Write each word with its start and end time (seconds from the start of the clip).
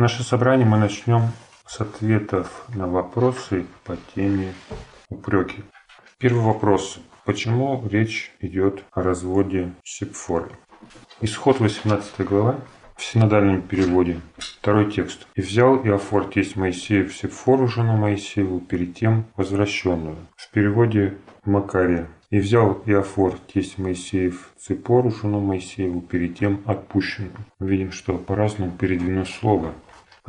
Наше 0.00 0.22
собрание 0.22 0.66
мы 0.66 0.78
начнем 0.78 1.24
с 1.66 1.78
ответов 1.78 2.64
на 2.74 2.86
вопросы 2.86 3.66
по 3.84 3.98
теме 4.14 4.54
упреки. 5.10 5.62
Первый 6.16 6.42
вопрос. 6.42 7.00
Почему 7.26 7.86
речь 7.86 8.32
идет 8.40 8.82
о 8.92 9.02
разводе 9.02 9.74
Сепфоры? 9.84 10.52
Исход 11.20 11.60
18 11.60 12.18
глава 12.20 12.60
в 12.96 13.04
синодальном 13.04 13.60
переводе. 13.60 14.22
Второй 14.38 14.90
текст. 14.90 15.26
«И 15.34 15.42
взял 15.42 15.76
Иофор 15.76 16.30
тесть 16.30 16.56
Моисеев 16.56 17.14
Сепфору, 17.14 17.68
жену 17.68 17.98
Моисееву, 17.98 18.58
перед 18.60 18.94
тем 18.94 19.26
возвращенную». 19.36 20.16
В 20.34 20.50
переводе 20.50 21.18
Макария. 21.44 22.06
И 22.30 22.38
взял 22.38 22.82
Иофор, 22.86 23.36
тесть 23.52 23.76
Моисеев, 23.76 24.52
Ципору, 24.56 25.10
жену 25.10 25.40
Моисееву, 25.40 26.00
перед 26.00 26.38
тем 26.38 26.62
отпущенную. 26.64 27.34
Видим, 27.58 27.92
что 27.92 28.16
по-разному 28.16 28.70
передвинено 28.70 29.24
слово. 29.24 29.74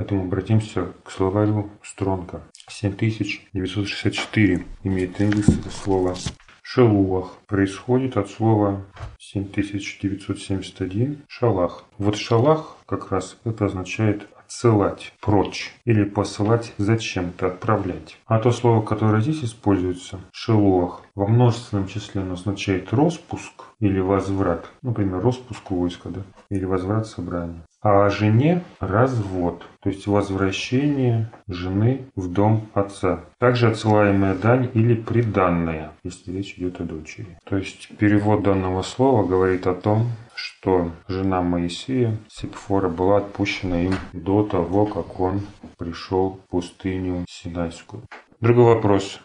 Поэтому 0.02 0.23
обратимся 0.23 0.93
к 1.04 1.11
словарю 1.11 1.70
Стронга. 1.84 2.41
7964 2.67 4.66
имеет 4.84 5.21
это 5.21 5.70
слово. 5.70 6.16
Шелуах 6.63 7.38
происходит 7.45 8.17
от 8.17 8.27
слова 8.27 8.84
7971 9.20 11.21
шалах. 11.27 11.85
Вот 11.99 12.17
шалах 12.17 12.77
как 12.88 13.12
раз 13.12 13.38
это 13.43 13.66
означает 13.66 14.27
отсылать 14.52 15.14
прочь 15.22 15.73
или 15.86 16.04
посылать 16.04 16.73
зачем-то, 16.78 17.48
отправлять. 17.48 18.18
А 18.26 18.38
то 18.38 18.52
слово, 18.52 18.82
которое 18.82 19.22
здесь 19.22 19.44
используется, 19.46 20.20
шелуах, 20.34 21.02
во 21.16 21.27
множественном 21.27 21.88
числе 21.88 22.22
оно 22.22 22.34
означает 22.34 22.91
распуск 22.91 23.64
или 23.80 24.00
возврат. 24.00 24.66
Например, 24.82 25.22
распуск 25.22 25.72
войска, 25.72 26.10
да? 26.10 26.22
Или 26.50 26.66
возврат 26.66 27.08
собрания. 27.08 27.62
А 27.82 28.05
о 28.05 28.10
жене 28.10 28.62
развод, 28.80 29.64
то 29.82 29.90
есть 29.90 30.05
возвращение 30.05 31.32
жены 31.48 32.05
в 32.16 32.32
дом 32.32 32.68
отца. 32.74 33.22
Также 33.40 33.70
отсылаемая 33.70 34.36
дань 34.36 34.70
или 34.74 34.93
приданная, 34.93 35.91
если 36.04 36.32
речь 36.32 36.55
идет 36.58 36.80
о 36.80 36.84
дочери. 36.84 37.40
То 37.46 37.58
есть 37.58 37.90
перевод 37.98 38.43
данного 38.43 38.84
слова 38.84 39.26
говорит 39.26 39.65
о 39.65 39.74
том, 39.74 40.10
что 40.41 40.91
жена 41.07 41.41
Моисея, 41.41 42.17
Сипфора, 42.27 42.89
была 42.89 43.17
отпущена 43.17 43.84
им 43.84 43.93
до 44.11 44.43
того, 44.43 44.87
как 44.87 45.20
он 45.20 45.41
пришел 45.77 46.31
в 46.31 46.49
пустыню 46.49 47.25
Синайскую. 47.29 48.03
Другой 48.39 48.75
вопрос. 48.75 49.21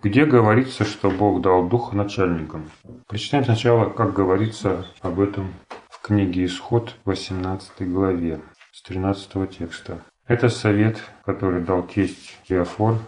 Где 0.00 0.24
говорится, 0.26 0.84
что 0.84 1.10
Бог 1.10 1.40
дал 1.40 1.66
духа 1.66 1.96
начальникам? 1.96 2.70
Прочитаем 3.08 3.44
сначала, 3.44 3.90
как 3.90 4.12
говорится 4.12 4.86
об 5.00 5.18
этом 5.18 5.52
в 5.88 6.00
книге 6.00 6.44
Исход 6.44 6.94
18 7.04 7.90
главе 7.90 8.40
с 8.70 8.82
13 8.82 9.58
текста. 9.58 10.04
Это 10.28 10.48
совет, 10.50 11.02
который 11.24 11.62
дал 11.62 11.82
тесть 11.82 12.38
Иофор 12.48 12.98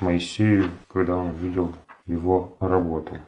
Моисею, 0.00 0.70
когда 0.88 1.16
он 1.16 1.32
видел 1.32 1.74
его 2.06 2.56
работу. 2.60 3.18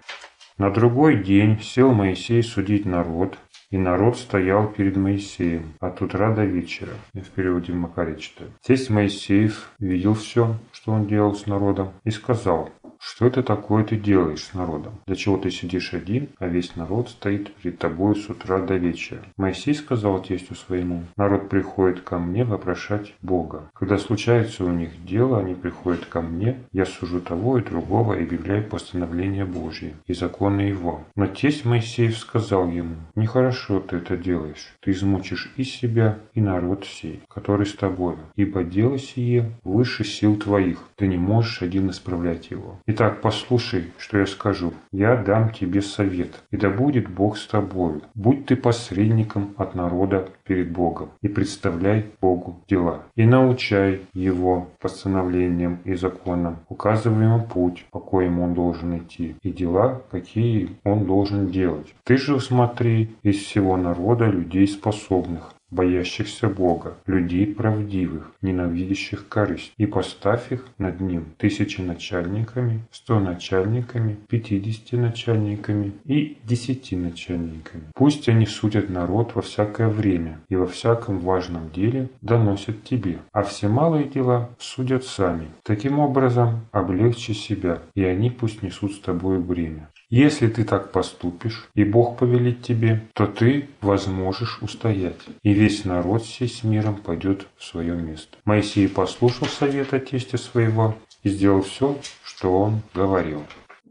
На 0.58 0.70
другой 0.70 1.22
день 1.22 1.60
сел 1.60 1.92
Моисей 1.92 2.42
судить 2.42 2.86
народ, 2.86 3.38
и 3.70 3.78
народ 3.78 4.17
стоял 4.17 4.69
перед 4.69 4.97
Моисеем 4.97 5.75
от 5.81 6.00
утра 6.03 6.33
до 6.34 6.45
вечера. 6.45 6.92
Я 7.14 7.22
в 7.22 7.28
переводе 7.28 7.72
Макария 7.72 8.17
читаю. 8.17 8.50
Тесть 8.62 8.91
Моисеев 8.91 9.70
видел 9.78 10.14
все, 10.14 10.56
что 10.72 10.92
он 10.92 11.06
делал 11.06 11.34
с 11.34 11.47
народом, 11.47 11.92
и 12.05 12.11
сказал, 12.11 12.70
что 13.07 13.25
это 13.25 13.45
такое 13.45 13.85
ты 13.85 13.97
делаешь 13.97 14.43
с 14.43 14.53
народом? 14.53 14.95
Для 15.07 15.15
чего 15.15 15.37
ты 15.37 15.53
сидишь 15.53 15.95
один, 15.95 16.29
а 16.41 16.49
весь 16.49 16.75
народ 16.75 17.09
стоит 17.09 17.55
перед 17.55 17.79
тобой 17.79 18.17
с 18.17 18.29
утра 18.29 18.59
до 18.59 18.75
вечера? 18.75 19.23
Моисей 19.37 19.75
сказал 19.75 20.21
тестю 20.21 20.57
своему, 20.57 21.05
народ 21.17 21.49
приходит 21.49 22.01
ко 22.01 22.19
мне 22.19 22.45
вопрошать 22.45 23.15
Бога. 23.23 23.71
Когда 23.75 23.99
случается 23.99 24.65
у 24.65 24.71
них 24.71 24.91
дело, 25.07 25.39
они 25.39 25.55
приходят 25.55 26.05
ко 26.07 26.21
мне, 26.21 26.57
я 26.73 26.84
сужу 26.84 27.21
того 27.21 27.59
и 27.59 27.62
другого 27.62 28.15
и 28.15 28.25
объявляю 28.25 28.65
постановление 28.65 29.45
Божье 29.45 29.95
и 30.07 30.12
законы 30.12 30.62
его. 30.62 31.05
Но 31.15 31.28
тесть 31.28 31.65
Моисеев 31.65 32.19
сказал 32.19 32.69
ему, 32.69 32.97
нехорошо 33.15 33.78
ты 33.78 33.99
это 33.99 34.16
делаешь, 34.16 34.75
ты 34.81 34.91
измучишь 34.91 35.53
и 35.56 35.62
себя, 35.62 36.19
и 36.34 36.41
народ 36.41 36.84
сей, 36.84 37.22
который 37.28 37.66
с 37.66 37.72
тобою, 37.75 38.19
ибо 38.34 38.65
дело 38.65 38.99
сие 38.99 39.53
выше 39.62 40.03
сил 40.03 40.37
твоих, 40.37 40.81
ты 40.97 41.06
не 41.06 41.16
можешь 41.16 41.62
один 41.62 41.91
исправлять 41.91 42.50
его. 42.50 42.81
Итак, 42.99 43.21
послушай, 43.21 43.93
что 43.99 44.17
я 44.17 44.25
скажу. 44.25 44.73
Я 44.91 45.17
дам 45.17 45.53
тебе 45.53 45.83
совет, 45.83 46.31
и 46.51 46.57
да 46.57 46.71
будет 46.71 47.11
Бог 47.11 47.37
с 47.37 47.47
тобою. 47.47 48.01
Будь 48.15 48.47
ты 48.47 48.57
посредником 48.57 49.55
от 49.59 49.75
народа 49.75 50.31
перед 50.45 50.73
Богом, 50.73 51.11
и 51.21 51.29
представляй 51.29 52.07
Богу 52.23 52.65
дела. 52.67 53.03
И 53.15 53.27
научай 53.27 54.01
его 54.15 54.71
постановлениям 54.81 55.81
и 55.84 55.95
законам, 55.95 56.61
указывай 56.71 57.25
ему 57.25 57.45
путь, 57.45 57.84
по 57.91 58.01
коему 58.01 58.45
он 58.45 58.55
должен 58.55 58.97
идти, 58.97 59.37
и 59.43 59.53
дела, 59.53 60.01
какие 60.11 60.71
он 60.83 61.05
должен 61.05 61.49
делать. 61.49 61.95
Ты 62.03 62.17
же 62.17 62.34
усмотри 62.34 63.15
из 63.23 63.37
всего 63.37 63.77
народа 63.77 64.25
людей 64.25 64.67
способных, 64.67 65.53
боящихся 65.71 66.49
Бога, 66.49 66.94
людей 67.06 67.47
правдивых, 67.47 68.32
ненавидящих 68.43 69.28
корысть, 69.28 69.72
и 69.77 69.87
поставь 69.87 70.53
их 70.53 70.66
над 70.78 71.00
ним 71.00 71.27
тысячи 71.38 71.81
начальниками, 71.81 72.84
сто 72.91 73.21
начальниками, 73.21 74.16
пятидесяти 74.28 74.94
начальниками 74.94 75.93
и 76.04 76.38
десяти 76.44 76.97
начальниками. 76.97 77.84
Пусть 77.94 78.28
они 78.28 78.47
судят 78.47 78.91
народ 78.91 79.34
во 79.34 79.43
всякое 79.43 79.88
время 79.88 80.41
и 80.49 80.56
во 80.56 80.66
всяком 80.66 81.19
важном 81.21 81.71
деле 81.71 82.09
доносят 82.21 82.84
тебе, 82.84 83.19
а 83.33 83.43
все 83.43 83.69
малые 83.69 84.04
дела 84.04 84.50
судят 84.59 85.04
сами. 85.04 85.48
Таким 85.62 85.98
образом, 85.98 86.66
облегчи 86.72 87.33
себя, 87.33 87.81
и 87.94 88.04
они 88.04 88.31
пусть 88.31 88.62
несут 88.62 88.93
с 88.93 89.00
тобой 89.00 89.38
бремя. 89.38 89.88
Если 90.09 90.47
ты 90.47 90.65
так 90.65 90.93
поступишь, 90.93 91.69
и 91.75 91.83
Бог 91.83 92.19
повелит 92.19 92.62
тебе, 92.62 93.09
то 93.12 93.27
ты 93.27 93.69
возможешь 93.81 94.62
устоять, 94.62 95.21
и 95.43 95.53
весь 95.53 95.84
народ 95.84 96.25
сей 96.25 96.49
с 96.49 96.62
миром 96.62 96.94
пойдет 96.97 97.49
в 97.56 97.65
свое 97.65 97.97
место. 97.97 98.39
Моисей 98.45 98.89
послушал 98.89 99.49
совета 99.49 99.99
тестя 99.99 100.39
своего 100.39 100.97
и 101.25 101.28
сделал 101.28 101.62
все, 101.62 101.99
что 102.22 102.56
он 102.56 102.83
говорил. 102.95 103.43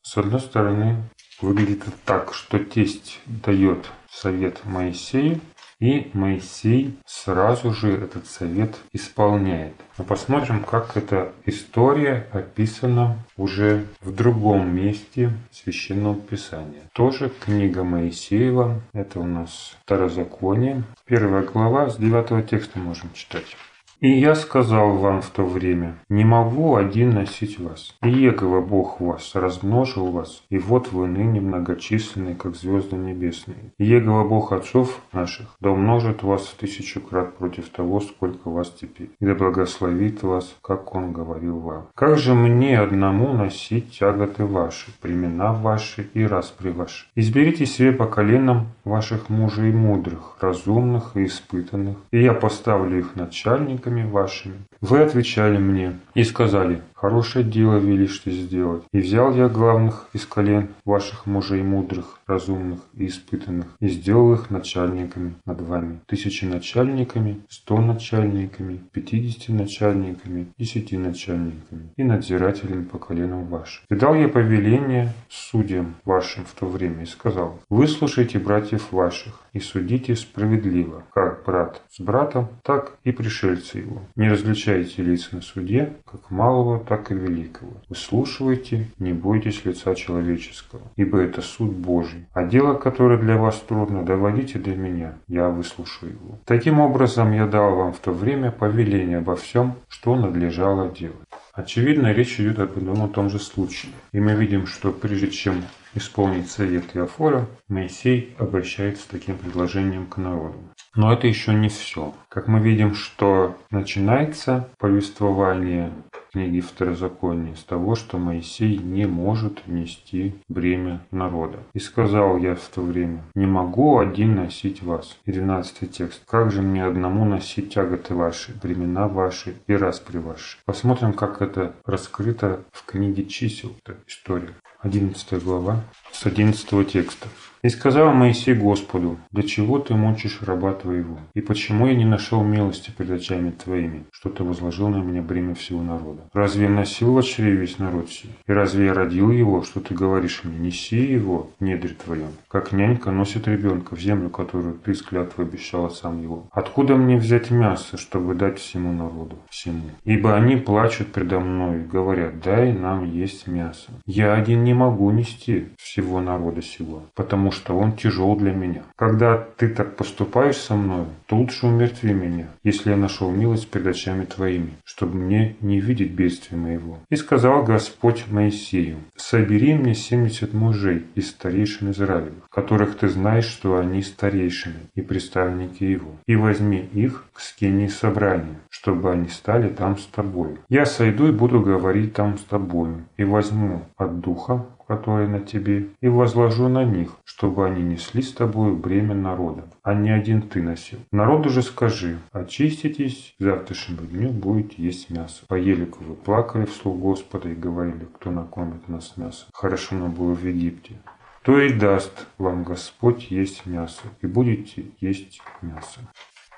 С 0.03 0.15
одной 0.17 0.39
стороны, 0.39 1.03
выглядит 1.41 1.83
так, 2.05 2.33
что 2.33 2.59
тесть 2.59 3.19
дает 3.25 3.91
совет 4.09 4.63
Моисею, 4.63 5.41
и 5.79 6.09
Моисей 6.13 6.97
сразу 7.05 7.73
же 7.73 7.91
этот 7.91 8.27
совет 8.27 8.75
исполняет. 8.93 9.73
Но 9.97 10.03
посмотрим, 10.03 10.63
как 10.63 10.95
эта 10.97 11.33
история 11.45 12.27
описана 12.31 13.19
уже 13.37 13.85
в 14.01 14.13
другом 14.13 14.75
месте 14.75 15.31
Священного 15.51 16.15
Писания. 16.15 16.89
Тоже 16.93 17.29
книга 17.29 17.83
Моисеева, 17.83 18.81
это 18.93 19.19
у 19.19 19.25
нас 19.25 19.75
Второзаконие. 19.83 20.83
Первая 21.05 21.43
глава, 21.43 21.89
с 21.89 21.97
9 21.97 22.49
текста 22.49 22.79
можем 22.79 23.11
читать. 23.13 23.55
И 24.01 24.09
я 24.09 24.35
сказал 24.35 24.97
вам 24.97 25.21
в 25.21 25.29
то 25.29 25.45
время, 25.45 25.95
не 26.09 26.25
могу 26.25 26.75
один 26.75 27.11
носить 27.11 27.59
вас. 27.59 27.95
И 28.03 28.09
Егова 28.09 28.61
Бог 28.61 28.99
вас 28.99 29.31
размножил 29.35 30.07
вас, 30.07 30.43
и 30.49 30.57
вот 30.57 30.91
вы 30.91 31.07
ныне 31.07 31.39
многочисленны, 31.39 32.35
как 32.35 32.55
звезды 32.55 32.95
небесные. 32.95 33.73
Егова 33.77 34.27
Бог 34.27 34.51
отцов 34.51 35.01
наших, 35.13 35.47
да 35.59 35.71
умножит 35.71 36.23
вас 36.23 36.45
в 36.45 36.55
тысячу 36.55 36.99
крат 37.01 37.37
против 37.37 37.69
того, 37.69 38.01
сколько 38.01 38.49
вас 38.49 38.69
теперь, 38.69 39.09
и 39.19 39.25
да 39.25 39.33
благословит 39.33 40.23
вас, 40.23 40.55
как 40.61 40.93
Он 40.93 41.13
говорил 41.13 41.59
вам. 41.59 41.87
Как 41.95 42.17
же 42.17 42.33
мне 42.33 42.79
одному 42.79 43.33
носить 43.33 43.97
тяготы 43.97 44.45
ваши, 44.45 44.91
племена 45.01 45.53
ваши 45.53 46.09
и 46.13 46.25
распри 46.25 46.69
ваши? 46.69 47.07
Изберите 47.15 47.65
себе 47.65 47.91
по 47.91 48.07
коленам 48.07 48.67
ваших 48.83 49.29
мужей 49.29 49.71
мудрых, 49.71 50.37
разумных 50.41 51.15
и 51.15 51.25
испытанных, 51.25 51.97
и 52.11 52.21
я 52.21 52.33
поставлю 52.33 52.99
их 52.99 53.15
начальниками, 53.15 53.94
вашими. 54.03 54.55
Вы 54.81 55.01
отвечали 55.01 55.57
мне 55.57 55.99
и 56.13 56.23
сказали, 56.23 56.81
хорошее 56.95 57.45
дело 57.45 57.77
велишь 57.77 58.19
ты 58.19 58.31
сделать. 58.31 58.83
И 58.91 58.99
взял 58.99 59.33
я 59.35 59.47
главных 59.47 60.07
из 60.13 60.25
колен 60.25 60.69
ваших 60.85 61.25
мужей 61.25 61.61
мудрых, 61.61 62.19
разумных 62.25 62.79
и 62.93 63.07
испытанных, 63.07 63.67
и 63.79 63.87
сделал 63.89 64.33
их 64.33 64.49
начальниками 64.49 65.35
над 65.45 65.61
вами. 65.61 65.99
Тысячи 66.07 66.45
начальниками, 66.45 67.41
сто 67.49 67.79
начальниками, 67.79 68.81
пятидесяти 68.91 69.51
начальниками, 69.51 70.47
десяти 70.57 70.97
начальниками 70.97 71.89
и 71.97 72.03
надзирателями 72.03 72.83
по 72.83 72.97
коленам 72.97 73.45
вашим. 73.45 73.83
И 73.89 73.95
дал 73.95 74.15
я 74.15 74.27
повеление 74.27 75.13
судьям 75.29 75.95
вашим 76.05 76.45
в 76.45 76.53
то 76.53 76.65
время 76.65 77.03
и 77.03 77.05
сказал, 77.05 77.59
выслушайте 77.69 78.39
братьев 78.39 78.91
ваших 78.91 79.41
и 79.53 79.59
судите 79.59 80.15
справедливо, 80.15 81.03
как 81.13 81.43
брат 81.45 81.81
с 81.89 81.99
братом, 82.01 82.47
так 82.63 82.97
и 83.03 83.11
пришельцы 83.11 83.79
его. 83.79 84.01
Не 84.15 84.29
различайте 84.29 85.01
лица 85.01 85.35
на 85.35 85.41
суде, 85.41 85.93
как 86.05 86.29
малого, 86.29 86.79
так 86.87 87.11
и 87.11 87.15
великого. 87.15 87.73
Выслушивайте, 87.89 88.87
не 88.99 89.13
бойтесь 89.13 89.65
лица 89.65 89.95
человеческого, 89.95 90.81
ибо 90.95 91.19
это 91.19 91.41
суд 91.41 91.71
Божий. 91.71 92.27
А 92.33 92.43
дело, 92.43 92.75
которое 92.75 93.17
для 93.17 93.37
вас 93.37 93.59
трудно, 93.59 94.03
доводите 94.03 94.59
до 94.59 94.75
меня, 94.75 95.15
я 95.27 95.49
выслушаю 95.49 96.13
его. 96.13 96.39
Таким 96.45 96.79
образом, 96.79 97.31
я 97.33 97.47
дал 97.47 97.75
вам 97.75 97.93
в 97.93 97.99
то 97.99 98.11
время 98.11 98.51
повеление 98.51 99.17
обо 99.17 99.35
всем, 99.35 99.75
что 99.87 100.15
надлежало 100.15 100.89
делать. 100.89 101.17
Очевидно, 101.53 102.11
речь 102.11 102.39
идет 102.39 102.59
об 102.59 102.77
одном 102.77 103.07
и 103.07 103.13
том 103.13 103.29
же 103.29 103.39
случае. 103.39 103.93
И 104.11 104.19
мы 104.19 104.33
видим, 104.33 104.67
что 104.67 104.91
прежде 104.91 105.29
чем 105.29 105.63
исполнить 105.93 106.51
совет 106.51 106.83
Иофора, 106.95 107.47
Моисей 107.69 108.35
обращается 108.37 109.03
с 109.03 109.07
таким 109.07 109.37
предложением 109.37 110.05
к 110.05 110.17
народу. 110.17 110.57
Но 110.95 111.13
это 111.13 111.27
еще 111.27 111.53
не 111.53 111.69
все. 111.69 112.13
Как 112.29 112.47
мы 112.47 112.59
видим, 112.59 112.93
что 112.93 113.57
начинается 113.69 114.69
повествование 114.77 115.91
книги 116.35 116.59
Второзакония 116.59 117.55
с 117.55 117.63
того, 117.63 117.95
что 117.95 118.17
Моисей 118.17 118.77
не 118.77 119.07
может 119.07 119.67
нести 119.67 120.35
бремя 120.49 120.99
народа. 121.09 121.59
«И 121.73 121.79
сказал 121.79 122.37
я 122.37 122.55
в 122.55 122.67
то 122.67 122.81
время, 122.81 123.23
не 123.35 123.45
могу 123.45 123.99
один 123.99 124.35
носить 124.35 124.83
вас». 124.83 125.17
И 125.23 125.31
12 125.31 125.89
текст. 125.89 126.23
«Как 126.27 126.51
же 126.51 126.61
мне 126.61 126.83
одному 126.83 127.23
носить 127.23 127.73
тяготы 127.73 128.15
ваши, 128.15 128.53
бремена 128.61 129.07
ваши 129.07 129.55
и 129.67 129.73
распри 129.75 130.17
ваши?» 130.17 130.57
Посмотрим, 130.65 131.13
как 131.13 131.41
это 131.41 131.73
раскрыто 131.85 132.65
в 132.73 132.85
книге 132.85 133.25
чисел, 133.25 133.71
эта 133.85 133.97
история. 134.05 134.55
11 134.81 135.41
глава, 135.41 135.85
с 136.11 136.25
11 136.25 136.91
текста. 136.91 137.29
И 137.65 137.69
сказал 137.69 138.13
Моисей 138.13 138.53
Господу, 138.53 139.17
«Для 139.31 139.41
чего 139.41 139.79
ты 139.79 139.95
мучишь 139.95 140.43
раба 140.43 140.71
твоего? 140.73 141.17
И 141.33 141.41
почему 141.41 141.87
я 141.87 141.95
не 141.95 142.05
нашел 142.05 142.43
милости 142.43 142.91
перед 142.95 143.09
очами 143.13 143.49
твоими, 143.49 144.03
что 144.11 144.29
ты 144.29 144.43
возложил 144.43 144.89
на 144.89 144.97
меня 144.97 145.23
бремя 145.23 145.55
всего 145.55 145.81
народа? 145.81 146.21
Разве 146.31 146.65
я 146.65 146.69
носил 146.69 147.13
в 147.13 147.17
очреве 147.17 147.55
весь 147.55 147.79
народ 147.79 148.11
сей? 148.11 148.29
И 148.45 148.51
разве 148.51 148.85
я 148.85 148.93
родил 148.93 149.31
его, 149.31 149.63
что 149.63 149.79
ты 149.79 149.95
говоришь 149.95 150.41
мне, 150.43 150.59
неси 150.59 150.97
его 150.97 151.49
в 151.59 151.63
недре 151.63 151.95
твоем? 151.95 152.29
Как 152.47 152.71
нянька 152.71 153.09
носит 153.09 153.47
ребенка 153.47 153.95
в 153.95 153.99
землю, 153.99 154.29
которую 154.29 154.75
ты 154.75 154.93
с 154.93 155.01
клятвой 155.01 155.47
обещала 155.47 155.89
сам 155.89 156.21
его. 156.21 156.47
Откуда 156.51 156.95
мне 156.95 157.17
взять 157.17 157.49
мясо, 157.49 157.97
чтобы 157.97 158.35
дать 158.35 158.59
всему 158.59 158.93
народу, 158.93 159.39
всему? 159.49 159.89
Ибо 160.03 160.35
они 160.35 160.55
плачут 160.55 161.11
предо 161.11 161.39
мной 161.39 161.79
и 161.79 161.87
говорят, 161.87 162.39
дай 162.41 162.73
нам 162.73 163.11
есть 163.11 163.47
мясо. 163.47 163.89
Я 164.05 164.35
один 164.35 164.63
не 164.63 164.75
могу 164.75 165.09
нести 165.09 165.69
всего 165.77 166.21
народа 166.21 166.61
сего, 166.61 167.01
потому 167.15 167.54
что 167.55 167.77
он 167.77 167.93
тяжел 167.93 168.35
для 168.35 168.51
меня. 168.51 168.83
Когда 168.95 169.37
ты 169.57 169.69
так 169.69 169.95
поступаешь 169.95 170.57
со 170.57 170.75
мной, 170.75 171.05
то 171.25 171.37
лучше 171.37 171.65
умертви 171.65 172.13
меня, 172.13 172.47
если 172.63 172.91
я 172.91 172.97
нашел 172.97 173.31
милость 173.31 173.69
перед 173.69 173.87
очами 173.87 174.25
твоими, 174.25 174.73
чтобы 174.83 175.15
мне 175.15 175.55
не 175.61 175.79
видеть 175.79 176.11
бедствия 176.11 176.57
моего. 176.57 176.99
И 177.09 177.15
сказал 177.15 177.63
Господь 177.63 178.25
Моисею, 178.29 178.97
собери 179.15 179.73
мне 179.73 179.95
семьдесят 179.95 180.53
мужей 180.53 181.05
из 181.15 181.29
старейшин 181.29 181.91
Израилевых, 181.91 182.49
которых 182.49 182.97
ты 182.97 183.07
знаешь, 183.07 183.45
что 183.45 183.77
они 183.77 184.01
старейшины 184.03 184.75
и 184.93 185.01
представники 185.01 185.85
его, 185.85 186.11
и 186.27 186.35
возьми 186.35 186.87
их 186.93 187.25
к 187.33 187.39
скинии 187.39 187.87
собрания, 187.87 188.59
чтобы 188.69 189.11
они 189.11 189.29
стали 189.29 189.69
там 189.69 189.97
с 189.97 190.05
тобой. 190.05 190.57
Я 190.69 190.85
сойду 190.85 191.27
и 191.27 191.31
буду 191.31 191.61
говорить 191.61 192.13
там 192.13 192.37
с 192.37 192.41
тобою, 192.41 193.05
и 193.17 193.23
возьму 193.23 193.81
от 193.97 194.19
духа 194.19 194.65
которые 194.87 195.27
на 195.27 195.39
тебе, 195.39 195.89
и 196.01 196.07
возложу 196.07 196.67
на 196.67 196.83
них, 196.83 197.11
чтобы 197.23 197.65
они 197.65 197.81
несли 197.83 198.21
с 198.21 198.31
тобою 198.33 198.75
бремя 198.75 199.15
народа, 199.15 199.63
а 199.83 199.93
не 199.93 200.09
один 200.09 200.41
ты 200.41 200.61
носил. 200.61 200.99
Народу 201.11 201.49
же 201.49 201.61
скажи, 201.61 202.17
очиститесь, 202.31 203.35
к 203.39 203.43
завтрашнему 203.43 204.07
дню 204.07 204.29
будете 204.29 204.81
есть 204.81 205.09
мясо. 205.09 205.43
По 205.47 205.55
елику 205.55 206.03
вы 206.03 206.15
плакали 206.15 206.65
вслух 206.65 206.97
Господа 206.97 207.49
и 207.49 207.55
говорили, 207.55 208.07
кто 208.15 208.31
накормит 208.31 208.87
нас 208.87 209.17
мясом. 209.17 209.47
Хорошо 209.53 209.95
нам 209.95 210.11
было 210.11 210.33
в 210.33 210.45
Египте. 210.45 210.95
То 211.43 211.59
и 211.59 211.71
даст 211.71 212.25
вам 212.39 212.63
Господь 212.63 213.29
есть 213.29 213.67
мясо, 213.67 214.01
и 214.21 214.25
будете 214.25 214.85
есть 214.99 215.41
мясо. 215.61 215.99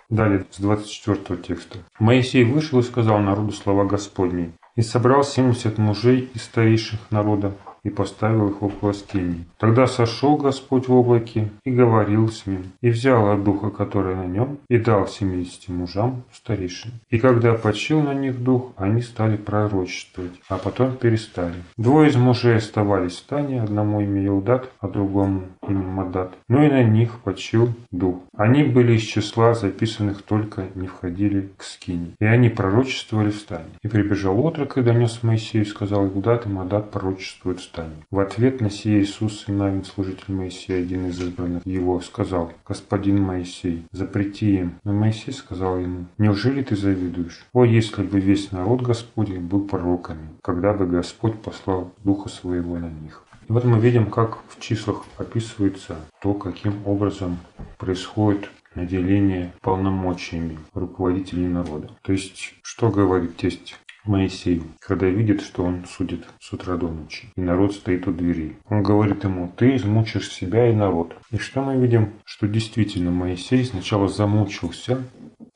Далее, 0.10 0.46
с 0.50 0.60
24 0.60 1.42
текста. 1.42 1.80
Моисей 2.00 2.46
вышел 2.46 2.80
и 2.80 2.84
сказал 2.84 3.20
народу 3.20 3.52
слова 3.52 3.84
Господни. 3.84 4.54
И 4.78 4.82
собрал 4.82 5.24
семьдесят 5.24 5.78
мужей 5.78 6.30
из 6.34 6.44
старейших 6.44 7.12
народа, 7.12 7.54
и 7.88 7.89
поставил 7.89 8.50
их 8.50 8.62
около 8.62 8.92
скинии. 8.92 9.45
Тогда 9.57 9.88
сошел 9.88 10.36
Господь 10.36 10.89
в 10.89 10.94
облаке 10.94 11.50
и 11.63 11.72
говорил 11.72 12.28
с 12.30 12.45
ним, 12.45 12.74
и 12.81 12.89
взял 12.89 13.31
от 13.31 13.45
духа, 13.45 13.69
который 13.69 14.13
на 14.13 14.25
нем, 14.25 14.57
и 14.69 14.78
дал 14.78 15.07
семидесяти 15.07 15.72
мужам 15.72 16.24
старейшин. 16.34 16.92
И 17.10 17.18
когда 17.18 17.54
почил 17.54 18.01
на 18.01 18.13
них 18.13 18.44
дух, 18.44 18.74
они 18.75 19.01
стали 19.01 19.38
пророчествовать, 19.38 20.34
а 20.50 20.57
потом 20.57 20.98
перестали. 20.98 21.63
Двое 21.78 22.10
из 22.10 22.18
мужей 22.18 22.57
оставались 22.57 23.13
в 23.13 23.19
стане, 23.19 23.63
одному 23.63 24.01
имя 24.01 24.22
Елдат, 24.22 24.69
а 24.81 24.90
другому 24.90 25.44
имя 25.69 25.81
Мадат. 25.81 26.34
Но 26.48 26.64
и 26.64 26.69
на 26.69 26.84
них 26.84 27.19
почил 27.24 27.69
дух. 27.92 28.22
Они 28.36 28.64
были 28.64 28.94
из 28.94 29.02
числа 29.02 29.54
записанных 29.54 30.22
только 30.22 30.66
не 30.75 30.88
входили 30.88 31.50
к 31.58 31.64
скине. 31.64 32.12
И 32.19 32.25
они 32.25 32.50
пророчествовали 32.50 33.31
в 33.31 33.36
стане. 33.36 33.69
И 33.81 33.88
прибежал 33.88 34.40
отрок 34.46 34.78
и 34.78 34.81
донес 34.81 35.24
Моисею, 35.24 35.66
сказал 35.66 36.06
Елдат 36.06 36.46
и 36.46 36.50
Мадат 36.50 36.92
пророчествуют 36.92 37.60
в 37.60 37.64
стане. 37.64 37.96
В 38.12 38.19
ответ 38.19 38.62
на 38.62 38.69
сие 38.69 39.02
Иисус, 39.02 39.46
и 39.48 39.52
Навин, 39.52 39.84
служитель 39.84 40.34
Моисея, 40.34 40.81
один 40.81 41.08
из 41.08 41.19
избранных 41.19 41.66
его, 41.66 42.00
сказал, 42.02 42.54
«Господин 42.68 43.22
Моисей, 43.22 43.86
запрети 43.92 44.60
им». 44.60 44.75
Но 44.84 44.94
Моисей 44.94 45.34
сказал 45.34 45.80
ему, 45.80 46.06
«Неужели 46.18 46.62
ты 46.62 46.75
завидуешь? 46.75 47.46
О, 47.54 47.66
если 47.66 48.04
бы 48.04 48.19
весь 48.19 48.52
народ 48.52 48.81
Господень 48.81 49.42
был 49.42 49.62
пророками, 49.62 50.30
когда 50.42 50.74
бы 50.74 50.86
Господь 50.86 51.40
послал 51.42 51.92
Духа 52.04 52.30
Своего 52.30 52.78
на 52.78 52.90
них». 52.90 53.27
И 53.48 53.52
вот 53.54 53.64
мы 53.64 53.80
видим, 53.80 54.12
как 54.12 54.40
в 54.50 54.60
числах 54.60 55.06
описывается 55.18 55.96
то, 56.22 56.34
каким 56.34 56.86
образом 56.86 57.38
происходит 57.78 58.50
наделение 58.76 59.54
полномочиями 59.62 60.60
руководителей 60.74 61.48
народа. 61.48 61.90
То 62.02 62.12
есть, 62.12 62.56
что 62.62 62.90
говорит 62.90 63.38
тесть 63.38 63.78
Моисей, 64.04 64.64
когда 64.80 65.08
видит, 65.08 65.42
что 65.42 65.64
он 65.64 65.86
судит 65.86 66.26
с 66.40 66.52
утра 66.54 66.78
до 66.78 66.90
ночи, 66.90 67.30
и 67.36 67.42
народ 67.42 67.74
стоит 67.74 68.08
у 68.08 68.12
дверей. 68.12 68.58
Он 68.70 68.84
говорит 68.84 69.24
ему, 69.24 69.52
ты 69.56 69.76
измучишь 69.76 70.32
себя 70.32 70.70
и 70.70 70.74
народ. 70.74 71.16
И 71.32 71.38
что 71.38 71.62
мы 71.62 71.78
видим? 71.78 72.14
Что 72.26 72.48
действительно 72.48 73.12
Моисей 73.12 73.64
сначала 73.66 74.08
замучился, 74.08 75.04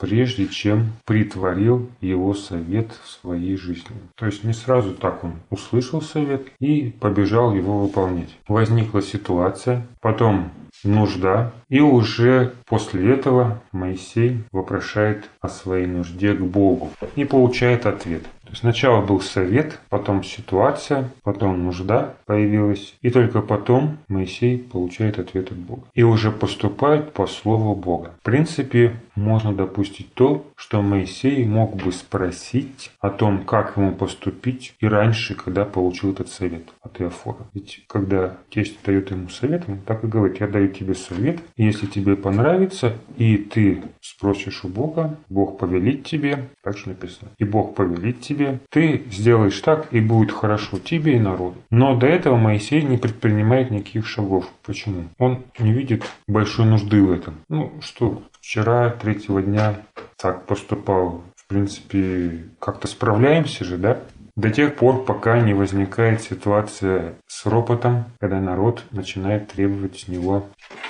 прежде 0.01 0.47
чем 0.47 0.93
притворил 1.05 1.87
его 2.01 2.33
совет 2.33 2.87
в 3.03 3.07
своей 3.07 3.55
жизни. 3.55 3.95
То 4.15 4.25
есть 4.25 4.43
не 4.43 4.51
сразу 4.51 4.95
так 4.95 5.23
он 5.23 5.35
услышал 5.51 6.01
совет 6.01 6.47
и 6.59 6.89
побежал 6.99 7.53
его 7.53 7.77
выполнять. 7.77 8.35
Возникла 8.47 9.03
ситуация, 9.03 9.85
потом 10.01 10.51
нужда, 10.83 11.53
и 11.71 11.79
уже 11.79 12.53
после 12.67 13.13
этого 13.13 13.61
Моисей 13.71 14.43
вопрошает 14.51 15.29
о 15.39 15.47
своей 15.47 15.87
нужде 15.87 16.33
к 16.33 16.41
Богу 16.41 16.91
и 17.15 17.23
получает 17.23 17.85
ответ. 17.85 18.23
Сначала 18.53 19.01
был 19.01 19.21
совет, 19.21 19.79
потом 19.89 20.23
ситуация, 20.23 21.09
потом 21.23 21.63
нужда 21.63 22.15
появилась, 22.25 22.95
и 23.01 23.09
только 23.09 23.41
потом 23.41 23.97
Моисей 24.09 24.57
получает 24.57 25.19
ответ 25.19 25.51
от 25.51 25.57
Бога. 25.57 25.83
И 25.93 26.03
уже 26.03 26.31
поступает 26.31 27.13
по 27.13 27.27
слову 27.27 27.75
Бога. 27.75 28.11
В 28.21 28.25
принципе, 28.25 28.93
можно 29.15 29.53
допустить 29.53 30.13
то, 30.13 30.45
что 30.55 30.81
Моисей 30.81 31.45
мог 31.45 31.75
бы 31.75 31.91
спросить 31.91 32.91
о 32.99 33.09
том, 33.09 33.45
как 33.45 33.77
ему 33.77 33.93
поступить 33.93 34.73
и 34.79 34.87
раньше, 34.87 35.35
когда 35.35 35.65
получил 35.65 36.11
этот 36.11 36.29
совет 36.29 36.63
от 36.81 36.99
Иофора. 37.01 37.47
Ведь 37.53 37.83
когда 37.87 38.37
тесть 38.49 38.77
дает 38.83 39.11
ему 39.11 39.29
совет, 39.29 39.63
он 39.67 39.79
так 39.79 40.03
и 40.03 40.07
говорит, 40.07 40.39
я 40.39 40.47
даю 40.47 40.69
тебе 40.69 40.95
совет, 40.95 41.39
если 41.65 41.85
тебе 41.85 42.15
понравится, 42.15 42.93
и 43.17 43.37
ты 43.37 43.83
спросишь 44.01 44.63
у 44.63 44.67
Бога, 44.67 45.17
Бог 45.29 45.57
повелит 45.57 46.05
тебе, 46.05 46.49
так 46.63 46.77
же 46.77 46.89
написано, 46.89 47.29
и 47.37 47.43
Бог 47.43 47.75
повелит 47.75 48.21
тебе, 48.21 48.59
ты 48.69 49.03
сделаешь 49.11 49.59
так, 49.59 49.93
и 49.93 49.99
будет 49.99 50.31
хорошо 50.31 50.79
тебе 50.79 51.17
и 51.17 51.19
народу. 51.19 51.55
Но 51.69 51.95
до 51.95 52.07
этого 52.07 52.37
Моисей 52.37 52.81
не 52.81 52.97
предпринимает 52.97 53.71
никаких 53.71 54.07
шагов. 54.07 54.49
Почему? 54.65 55.05
Он 55.17 55.43
не 55.59 55.71
видит 55.71 56.03
большой 56.27 56.65
нужды 56.65 57.01
в 57.01 57.11
этом. 57.11 57.35
Ну 57.49 57.73
что, 57.81 58.23
вчера, 58.39 58.89
третьего 58.89 59.41
дня 59.41 59.75
так 60.17 60.45
поступал. 60.45 61.23
В 61.35 61.47
принципе, 61.47 62.45
как-то 62.59 62.87
справляемся 62.87 63.65
же, 63.65 63.77
да? 63.77 63.99
До 64.35 64.49
тех 64.49 64.75
пор, 64.75 65.03
пока 65.03 65.41
не 65.41 65.53
возникает 65.53 66.21
ситуация 66.21 67.15
с 67.27 67.45
ропотом, 67.45 68.05
когда 68.19 68.39
народ 68.39 68.85
начинает 68.91 69.49
требовать 69.49 69.99
с 69.99 70.07
него 70.07 70.45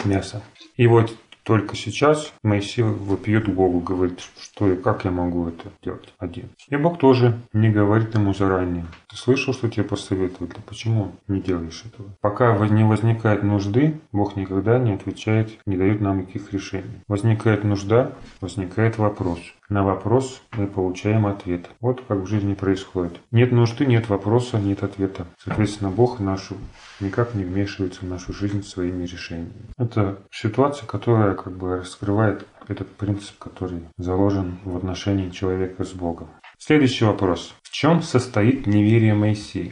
мяса. 0.06 0.44
И 0.82 0.88
вот 0.88 1.16
только 1.44 1.76
сейчас 1.76 2.34
Моисей 2.42 2.82
вопьет 2.82 3.48
Богу, 3.48 3.82
говорит, 3.82 4.20
что 4.40 4.68
и 4.72 4.76
как 4.76 5.06
я 5.06 5.12
могу 5.12 5.48
это 5.48 5.70
делать 5.84 6.12
один. 6.18 6.50
И 6.70 6.76
Бог 6.76 6.98
тоже 6.98 7.40
не 7.54 7.70
говорит 7.70 8.16
ему 8.16 8.34
заранее. 8.34 8.88
Ты 9.12 9.18
слышал, 9.18 9.54
что 9.54 9.68
тебе 9.68 9.84
посоветовали? 9.84 10.54
Почему 10.66 11.12
не 11.28 11.42
делаешь 11.42 11.84
этого? 11.86 12.08
Пока 12.22 12.58
не 12.68 12.86
возникает 12.86 13.44
нужды, 13.44 14.00
Бог 14.14 14.38
никогда 14.38 14.80
не 14.80 14.94
отвечает, 14.94 15.60
не 15.66 15.76
дает 15.76 16.00
нам 16.00 16.20
никаких 16.20 16.54
решений. 16.54 17.04
Возникает 17.10 17.66
нужда, 17.66 18.14
возникает 18.40 18.98
вопрос. 18.98 19.40
На 19.68 19.84
вопрос 19.84 20.42
мы 20.54 20.68
получаем 20.68 21.28
ответ. 21.28 21.70
Вот 21.82 22.02
как 22.08 22.20
в 22.20 22.26
жизни 22.26 22.54
происходит. 22.54 23.20
Нет 23.32 23.52
нужды, 23.52 23.86
нет 23.86 24.08
вопроса, 24.08 24.60
нет 24.60 24.82
ответа. 24.82 25.26
Соответственно, 25.44 25.90
Бог 25.90 26.22
нашу 26.22 26.56
никак 27.02 27.36
не 27.36 27.44
вмешивается 27.44 28.02
в 28.02 28.10
нашу 28.10 28.32
жизнь 28.32 28.64
своими 28.64 29.04
решениями. 29.04 29.52
Это 29.78 30.20
ситуация, 30.32 30.88
которая 30.88 31.36
как 31.36 31.58
бы 31.58 31.80
раскрывает 31.80 32.46
этот 32.70 32.90
принцип, 32.90 33.38
который 33.40 33.82
заложен 33.98 34.60
в 34.64 34.78
отношении 34.78 35.30
человека 35.30 35.84
с 35.84 35.92
Богом. 35.92 36.28
Следующий 36.64 37.06
вопрос. 37.06 37.56
В 37.64 37.72
чем 37.72 38.04
состоит 38.04 38.68
неверие 38.68 39.16
Моисея? 39.16 39.72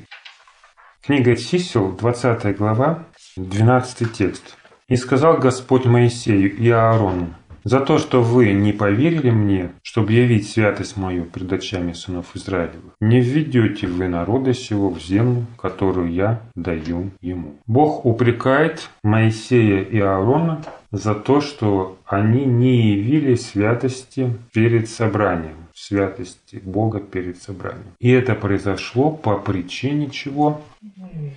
Книга 1.03 1.35
чисел, 1.35 1.91
20 1.91 2.57
глава, 2.57 3.05
12 3.37 4.11
текст. 4.11 4.57
«И 4.87 4.95
сказал 4.95 5.37
Господь 5.37 5.85
Моисею 5.85 6.51
и 6.51 6.67
Аарону, 6.71 7.35
за 7.63 7.79
то, 7.81 7.99
что 7.99 8.23
вы 8.23 8.53
не 8.53 8.73
поверили 8.73 9.29
мне, 9.29 9.69
чтобы 9.83 10.13
явить 10.13 10.49
святость 10.49 10.97
мою 10.97 11.25
пред 11.25 11.53
очами 11.53 11.93
сынов 11.93 12.35
Израилевых, 12.35 12.93
не 12.99 13.21
введете 13.21 13.85
вы 13.85 14.07
народа 14.07 14.55
сего 14.55 14.89
в 14.89 14.99
землю, 14.99 15.45
которую 15.59 16.11
я 16.11 16.41
даю 16.55 17.11
ему. 17.21 17.59
Бог 17.67 18.03
упрекает 18.03 18.89
Моисея 19.03 19.83
и 19.83 19.99
Аарона 19.99 20.63
за 20.91 21.13
то, 21.13 21.39
что 21.39 21.99
они 22.07 22.45
не 22.45 22.93
явили 22.93 23.35
святости 23.35 24.35
перед 24.51 24.89
собранием 24.89 25.68
святости 25.79 26.61
Бога 26.63 26.99
перед 26.99 27.41
собранием. 27.41 27.93
И 27.99 28.09
это 28.09 28.35
произошло 28.35 29.11
по 29.11 29.37
причине 29.37 30.09
чего? 30.09 30.61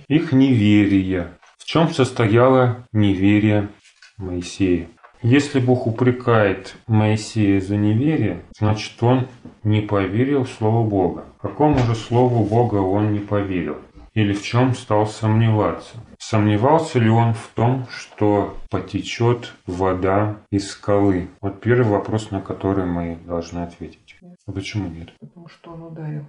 Их 0.07 0.33
неверия. 0.33 1.37
В 1.57 1.65
чем 1.65 1.89
состояло 1.89 2.85
неверие 2.91 3.69
Моисея? 4.17 4.87
Если 5.21 5.61
Бог 5.61 5.87
упрекает 5.87 6.75
Моисея 6.87 7.61
за 7.61 7.77
неверие, 7.77 8.43
значит 8.59 9.01
он 9.01 9.27
не 9.63 9.79
поверил 9.79 10.43
в 10.43 10.49
Слово 10.49 10.85
Бога. 10.85 11.23
Какому 11.41 11.79
же 11.79 11.95
Слову 11.95 12.43
Бога 12.43 12.75
он 12.75 13.13
не 13.13 13.19
поверил? 13.19 13.77
Или 14.13 14.33
в 14.33 14.43
чем 14.43 14.75
стал 14.75 15.07
сомневаться? 15.07 15.95
Сомневался 16.19 16.99
ли 16.99 17.09
он 17.09 17.33
в 17.33 17.49
том, 17.55 17.87
что 17.89 18.57
потечет 18.69 19.53
вода 19.65 20.37
из 20.51 20.69
скалы? 20.71 21.29
Вот 21.41 21.61
первый 21.61 21.89
вопрос, 21.89 22.29
на 22.29 22.39
который 22.39 22.85
мы 22.85 23.17
должны 23.25 23.59
ответить. 23.59 24.02
А 24.45 24.51
почему 24.51 24.89
нет? 24.89 25.09
Потому 25.19 25.49
что 25.49 25.71
он 25.71 25.83
ударил 25.83 26.25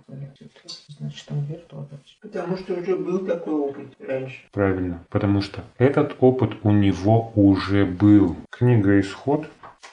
Значит, 0.89 1.27
он 1.31 1.45
верит 1.45 1.67
в 1.71 1.77
вода. 1.77 1.97
Потому 2.21 2.57
что 2.57 2.75
уже 2.75 2.97
был 2.97 3.25
такой 3.25 3.55
опыт 3.55 3.95
раньше. 4.01 4.41
Правильно. 4.53 5.05
Потому 5.11 5.41
что 5.43 5.63
этот 5.79 6.17
опыт 6.21 6.57
у 6.63 6.73
него 6.73 7.31
уже 7.37 7.87
был. 7.87 8.37
Книга 8.51 9.01
Исход, 9.01 9.49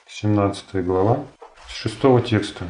17 0.08 0.84
глава, 0.84 1.24
с 1.68 1.74
6 1.74 2.26
текста. 2.26 2.66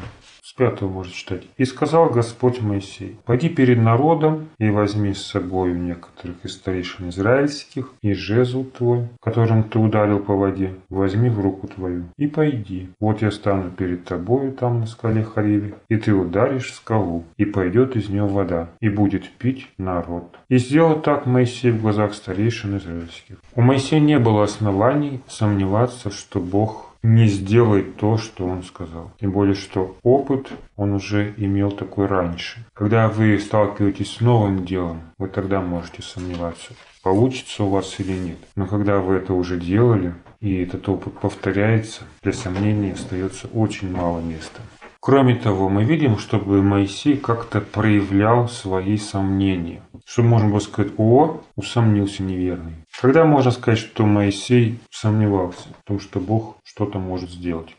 С 0.62 0.64
пятого 0.64 0.90
можно 0.90 1.12
читать. 1.12 1.42
«И 1.56 1.64
сказал 1.64 2.08
Господь 2.10 2.60
Моисей, 2.60 3.16
пойди 3.24 3.48
перед 3.48 3.78
народом 3.78 4.50
и 4.58 4.70
возьми 4.70 5.12
с 5.12 5.22
собой 5.22 5.72
некоторых 5.72 6.36
из 6.44 6.52
старейшин 6.52 7.08
израильских 7.08 7.90
и 8.00 8.12
жезл 8.12 8.64
твой, 8.64 9.08
которым 9.20 9.64
ты 9.64 9.80
ударил 9.80 10.20
по 10.20 10.36
воде, 10.36 10.74
возьми 10.88 11.28
в 11.28 11.40
руку 11.40 11.66
твою 11.66 12.04
и 12.16 12.28
пойди. 12.28 12.90
Вот 13.00 13.22
я 13.22 13.32
стану 13.32 13.70
перед 13.70 14.04
тобою 14.04 14.52
там 14.52 14.80
на 14.80 14.86
скале 14.86 15.24
Хариве, 15.24 15.74
и 15.88 15.96
ты 15.96 16.14
ударишь 16.14 16.72
скалу, 16.74 17.24
и 17.38 17.44
пойдет 17.44 17.96
из 17.96 18.08
нее 18.08 18.26
вода, 18.26 18.68
и 18.80 18.88
будет 18.88 19.28
пить 19.30 19.68
народ». 19.78 20.38
И 20.48 20.58
сделал 20.58 21.00
так 21.00 21.26
Моисей 21.26 21.72
в 21.72 21.82
глазах 21.82 22.14
старейшин 22.14 22.76
израильских. 22.76 23.38
У 23.56 23.62
Моисея 23.62 23.98
не 23.98 24.20
было 24.20 24.44
оснований 24.44 25.22
сомневаться, 25.26 26.12
что 26.12 26.38
Бог 26.38 26.91
не 27.02 27.26
сделает 27.26 27.96
то, 27.96 28.16
что 28.16 28.46
он 28.46 28.62
сказал. 28.62 29.10
Тем 29.20 29.32
более, 29.32 29.54
что 29.54 29.96
опыт 30.02 30.48
он 30.76 30.92
уже 30.92 31.34
имел 31.36 31.70
такой 31.72 32.06
раньше. 32.06 32.64
Когда 32.74 33.08
вы 33.08 33.38
сталкиваетесь 33.38 34.16
с 34.16 34.20
новым 34.20 34.64
делом, 34.64 35.02
вы 35.18 35.28
тогда 35.28 35.60
можете 35.60 36.02
сомневаться, 36.02 36.74
получится 37.02 37.64
у 37.64 37.68
вас 37.68 37.98
или 37.98 38.12
нет. 38.12 38.38
Но 38.56 38.66
когда 38.66 38.98
вы 38.98 39.16
это 39.16 39.34
уже 39.34 39.58
делали, 39.58 40.14
и 40.40 40.62
этот 40.62 40.88
опыт 40.88 41.18
повторяется, 41.18 42.02
для 42.22 42.32
сомнений 42.32 42.92
остается 42.92 43.48
очень 43.48 43.90
мало 43.90 44.20
места. 44.20 44.60
Кроме 45.04 45.34
того, 45.34 45.68
мы 45.68 45.82
видим, 45.82 46.16
чтобы 46.16 46.62
Моисей 46.62 47.16
как-то 47.16 47.60
проявлял 47.60 48.48
свои 48.48 48.96
сомнения. 48.96 49.82
Что 50.06 50.22
можно 50.22 50.48
было 50.48 50.60
сказать, 50.60 50.92
о, 50.96 51.40
усомнился 51.56 52.22
неверный. 52.22 52.74
Когда 53.00 53.24
можно 53.24 53.50
сказать, 53.50 53.80
что 53.80 54.06
Моисей 54.06 54.78
сомневался 54.90 55.70
в 55.70 55.88
том, 55.88 55.98
что 55.98 56.20
Бог 56.20 56.58
что-то 56.62 57.00
может 57.00 57.30
сделать? 57.30 57.76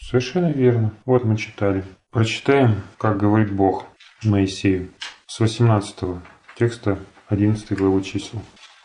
Совершенно 0.00 0.50
верно. 0.50 0.90
Вот 1.04 1.24
мы 1.24 1.36
читали. 1.36 1.84
Прочитаем, 2.10 2.82
как 2.98 3.16
говорит 3.18 3.52
Бог 3.52 3.86
Моисею 4.24 4.88
с 5.28 5.38
18 5.38 5.98
текста 6.58 6.98
11 7.28 7.78
главы 7.78 8.02
чисел. 8.02 8.42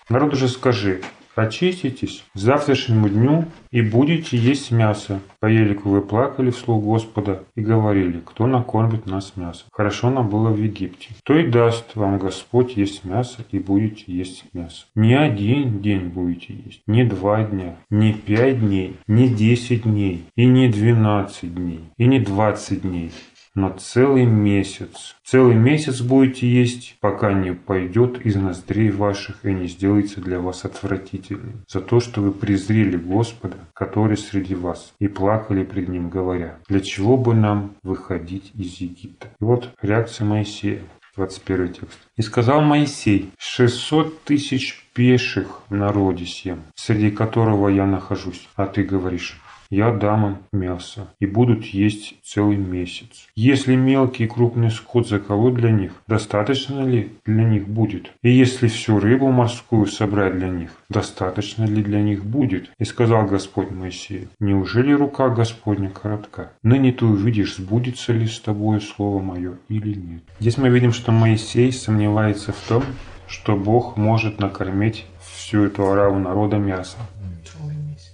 Народу 0.08 0.36
же 0.36 0.50
скажи, 0.50 1.02
Очиститесь 1.36 2.24
к 2.34 2.38
завтрашнему 2.38 3.10
дню 3.10 3.46
и 3.72 3.82
будете 3.82 4.38
есть 4.38 4.72
мясо. 4.72 5.20
По 5.40 5.48
елику 5.48 5.90
вы 5.90 6.02
плакали 6.02 6.50
вслух 6.50 6.84
Господа 6.84 7.44
и 7.56 7.62
говорили, 7.62 8.22
кто 8.26 8.48
накормит 8.48 9.06
нас 9.06 9.34
мясом. 9.36 9.68
Хорошо 9.72 10.10
нам 10.10 10.30
было 10.30 10.50
в 10.50 10.58
Египте. 10.58 11.10
То 11.24 11.38
и 11.38 11.48
даст 11.48 11.96
вам 11.96 12.20
Господь 12.20 12.78
есть 12.78 13.04
мясо 13.04 13.44
и 13.52 13.60
будете 13.60 14.06
есть 14.08 14.46
мясо. 14.54 14.86
Не 14.96 15.14
один 15.14 15.82
день 15.82 16.08
будете 16.08 16.54
есть, 16.66 16.82
не 16.88 17.04
два 17.04 17.44
дня, 17.44 17.76
не 17.90 18.14
пять 18.14 18.60
дней, 18.60 18.96
не 19.08 19.28
десять 19.28 19.84
дней, 19.84 20.26
и 20.36 20.46
не 20.46 20.70
двенадцать 20.70 21.54
дней, 21.54 21.82
и 21.98 22.06
не 22.06 22.20
двадцать 22.20 22.82
дней, 22.82 23.12
но 23.56 23.70
целый 23.70 24.26
месяц. 24.26 25.16
Целый 25.24 25.56
месяц 25.56 26.02
будете 26.02 26.48
есть, 26.48 26.98
пока 27.00 27.34
не 27.34 27.54
пойдет 27.54 28.26
из 28.26 28.36
ноздрей 28.36 28.92
ваших 28.92 29.44
и 29.46 29.54
не 29.54 29.68
сделается 29.68 30.22
для 30.22 30.40
вас 30.40 30.66
отвратительным. 30.66 31.64
За 31.68 31.82
то, 31.82 32.00
что 32.00 32.22
вы 32.22 32.32
презрели 32.32 32.98
Господа, 32.98 33.58
который 33.74 34.18
среди 34.18 34.56
вас, 34.56 34.94
и 35.00 35.08
плакали 35.08 35.64
пред 35.64 35.88
Ним, 35.88 36.10
говоря, 36.10 36.60
для 36.68 36.82
чего 36.82 37.18
бы 37.18 37.34
нам 37.34 37.76
выходить 37.82 38.52
из 38.56 38.76
Египта? 38.82 39.28
И 39.40 39.44
вот 39.44 39.72
реакция 39.82 40.26
Моисея. 40.26 40.82
21 41.16 41.74
текст. 41.74 41.98
«И 42.18 42.22
сказал 42.22 42.62
Моисей, 42.62 43.32
шестьсот 43.38 44.24
тысяч 44.24 44.86
пеших 44.94 45.62
в 45.70 45.74
народе 45.74 46.26
сем, 46.26 46.64
среди 46.76 47.10
которого 47.10 47.70
я 47.70 47.86
нахожусь, 47.86 48.50
а 48.56 48.66
ты 48.66 48.84
говоришь, 48.84 49.40
я 49.70 49.92
дам 49.92 50.26
им 50.26 50.38
мясо, 50.52 51.08
и 51.20 51.26
будут 51.26 51.66
есть 51.66 52.16
целый 52.24 52.58
месяц. 52.58 53.28
Если 53.36 53.76
мелкий 53.76 54.26
и 54.26 54.28
крупный 54.28 54.72
скот 54.72 55.08
заколоть 55.08 55.56
для 55.56 55.72
них, 55.72 55.92
достаточно 56.08 56.86
ли 56.86 57.12
для 57.26 57.44
них 57.44 57.68
будет? 57.68 58.12
И 58.22 58.30
если 58.30 58.68
всю 58.68 59.00
рыбу 59.00 59.32
морскую 59.32 59.86
собрать 59.88 60.38
для 60.38 60.50
них, 60.50 60.72
достаточно 60.90 61.64
ли 61.66 61.84
для 61.84 62.02
них 62.02 62.24
будет? 62.24 62.70
И 62.78 62.86
сказал 62.86 63.26
Господь 63.26 63.72
Моисею, 63.72 64.28
неужели 64.40 64.92
рука 64.94 65.30
Господня 65.30 65.90
коротка? 65.90 66.52
Ныне 66.64 66.92
ты 66.92 67.06
увидишь, 67.06 67.56
сбудется 67.56 68.14
ли 68.14 68.28
с 68.28 68.40
тобой 68.40 68.82
слово 68.82 69.22
мое 69.22 69.54
или 69.70 69.94
нет. 69.94 70.24
Здесь 70.40 70.58
мы 70.58 70.70
видим, 70.70 70.92
что 70.92 71.12
Моисей 71.12 71.72
сомневается 71.72 72.52
в 72.52 72.68
том, 72.68 72.84
что 73.28 73.56
Бог 73.56 73.98
может 73.98 74.40
накормить 74.40 75.06
всю 75.20 75.66
эту 75.66 75.90
ораву 75.90 76.20
народа 76.20 76.58
мясом. 76.58 77.02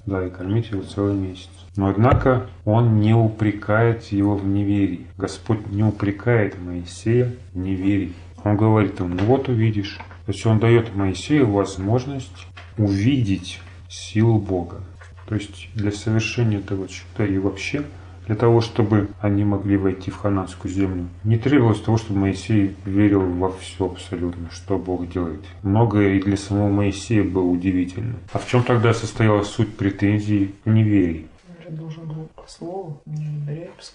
Да, 0.05 0.25
и 0.25 0.29
кормить 0.29 0.72
его 0.72 0.84
целый 0.84 1.15
месяц. 1.15 1.50
Но 1.75 1.88
однако 1.88 2.48
он 2.65 3.00
не 3.00 3.13
упрекает 3.13 4.03
его 4.05 4.36
в 4.36 4.46
неверии. 4.46 5.08
Господь 5.17 5.67
не 5.67 5.84
упрекает 5.84 6.60
Моисея 6.60 7.34
в 7.53 7.58
неверии. 7.58 8.13
Он 8.43 8.58
говорит 8.58 9.00
ему, 9.00 9.15
ну 9.15 9.25
вот 9.25 9.48
увидишь. 9.48 9.98
То 10.25 10.31
есть 10.31 10.46
он 10.46 10.60
дает 10.60 10.96
Моисею 10.96 11.50
возможность 11.50 12.48
увидеть 12.77 13.60
силу 13.89 14.39
Бога. 14.39 14.81
То 15.27 15.36
есть 15.36 15.70
для 15.75 15.91
совершения 15.91 16.60
этого 16.60 16.88
чуда 16.88 17.25
и 17.25 17.38
вообще 17.38 17.84
для 18.28 18.36
того, 18.36 18.62
чтобы 18.62 19.10
они 19.20 19.44
могли 19.44 19.78
войти 19.78 20.12
в 20.12 20.18
хананскую 20.18 20.74
землю. 20.74 21.08
Не 21.24 21.38
требовалось 21.38 21.82
того, 21.82 21.98
чтобы 21.98 22.20
Моисей 22.22 22.75
верил 22.86 23.22
во 23.22 23.51
все 23.51 23.86
абсолютно, 23.86 24.50
что 24.51 24.78
Бог 24.78 25.08
делает. 25.10 25.42
Многое 25.63 26.16
и 26.16 26.22
для 26.22 26.38
самого 26.38 26.70
Моисея 26.70 27.24
было 27.24 27.46
удивительно. 27.46 28.16
А 28.34 28.40
в 28.40 28.48
чем 28.48 28.63
тогда 28.63 28.94
состояла 28.94 29.44
суть 29.44 29.75
претензий 29.75 30.56
к 30.63 30.68
неверии? 30.68 31.28
должен 31.72 32.06
был 32.06 32.30
по 32.36 32.48
слову, 32.48 33.01
не 33.06 33.28
доверять 33.46 33.94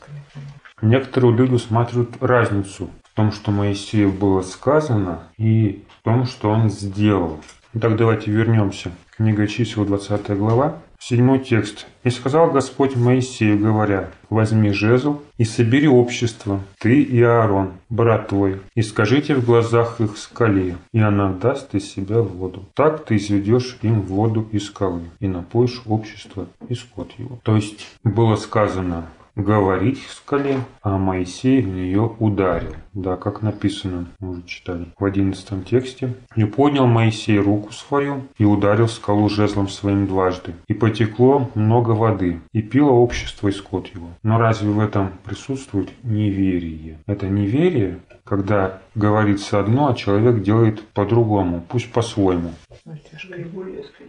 Некоторые 0.82 1.36
люди 1.36 1.52
усматривают 1.52 2.10
разницу 2.20 2.90
в 3.04 3.16
том, 3.16 3.32
что 3.32 3.50
Моисею 3.50 4.12
было 4.12 4.42
сказано, 4.42 5.24
и 5.36 5.84
в 5.88 6.04
том, 6.04 6.26
что 6.26 6.50
он 6.50 6.70
сделал. 6.70 7.40
Итак, 7.74 7.96
давайте 7.96 8.30
вернемся. 8.30 8.92
Книга 9.16 9.46
чисел, 9.46 9.84
20 9.84 10.36
глава, 10.36 10.78
Седьмой 10.98 11.40
текст. 11.40 11.86
«И 12.04 12.10
сказал 12.10 12.50
Господь 12.50 12.96
Моисею, 12.96 13.58
говоря, 13.58 14.10
возьми 14.30 14.70
жезл 14.70 15.20
и 15.38 15.44
собери 15.44 15.88
общество, 15.88 16.60
ты 16.78 17.02
и 17.02 17.20
Аарон, 17.22 17.72
брат 17.90 18.28
твой, 18.28 18.60
и 18.74 18.82
скажите 18.82 19.34
в 19.34 19.44
глазах 19.44 20.00
их 20.00 20.16
скале, 20.16 20.76
и 20.92 21.00
она 21.00 21.32
даст 21.32 21.74
из 21.74 21.90
себя 21.90 22.20
воду. 22.20 22.64
Так 22.74 23.04
ты 23.04 23.16
изведешь 23.16 23.78
им 23.82 24.02
воду 24.02 24.48
из 24.52 24.66
скалы, 24.66 25.02
и 25.20 25.28
напоишь 25.28 25.82
общество 25.86 26.46
и 26.68 26.74
скот 26.74 27.10
его». 27.18 27.38
То 27.42 27.56
есть 27.56 27.86
было 28.04 28.36
сказано, 28.36 29.06
говорить 29.36 30.06
скале, 30.26 30.60
а 30.82 30.98
Моисей 30.98 31.62
в 31.62 31.68
нее 31.68 32.16
ударил. 32.18 32.74
Да, 32.94 33.16
как 33.16 33.42
написано, 33.42 34.06
мы 34.18 34.30
уже 34.30 34.42
читали 34.42 34.86
в 34.98 35.04
одиннадцатом 35.04 35.62
тексте. 35.62 36.14
«И 36.34 36.44
поднял 36.44 36.86
Моисей 36.86 37.38
руку 37.38 37.72
свою 37.72 38.22
и 38.38 38.44
ударил 38.44 38.88
скалу 38.88 39.28
жезлом 39.28 39.68
своим 39.68 40.06
дважды. 40.06 40.54
И 40.66 40.74
потекло 40.74 41.50
много 41.54 41.90
воды, 41.90 42.40
и 42.52 42.62
пило 42.62 42.90
общество 42.90 43.48
и 43.48 43.52
скот 43.52 43.88
его». 43.88 44.08
Но 44.22 44.38
разве 44.38 44.70
в 44.70 44.80
этом 44.80 45.12
присутствует 45.24 45.90
неверие? 46.02 46.98
Это 47.06 47.28
неверие, 47.28 48.00
когда 48.24 48.80
говорится 48.96 49.60
одно, 49.60 49.88
а 49.88 49.94
человек 49.94 50.42
делает 50.42 50.82
по-другому, 50.88 51.62
пусть 51.68 51.92
по-своему. 51.92 52.50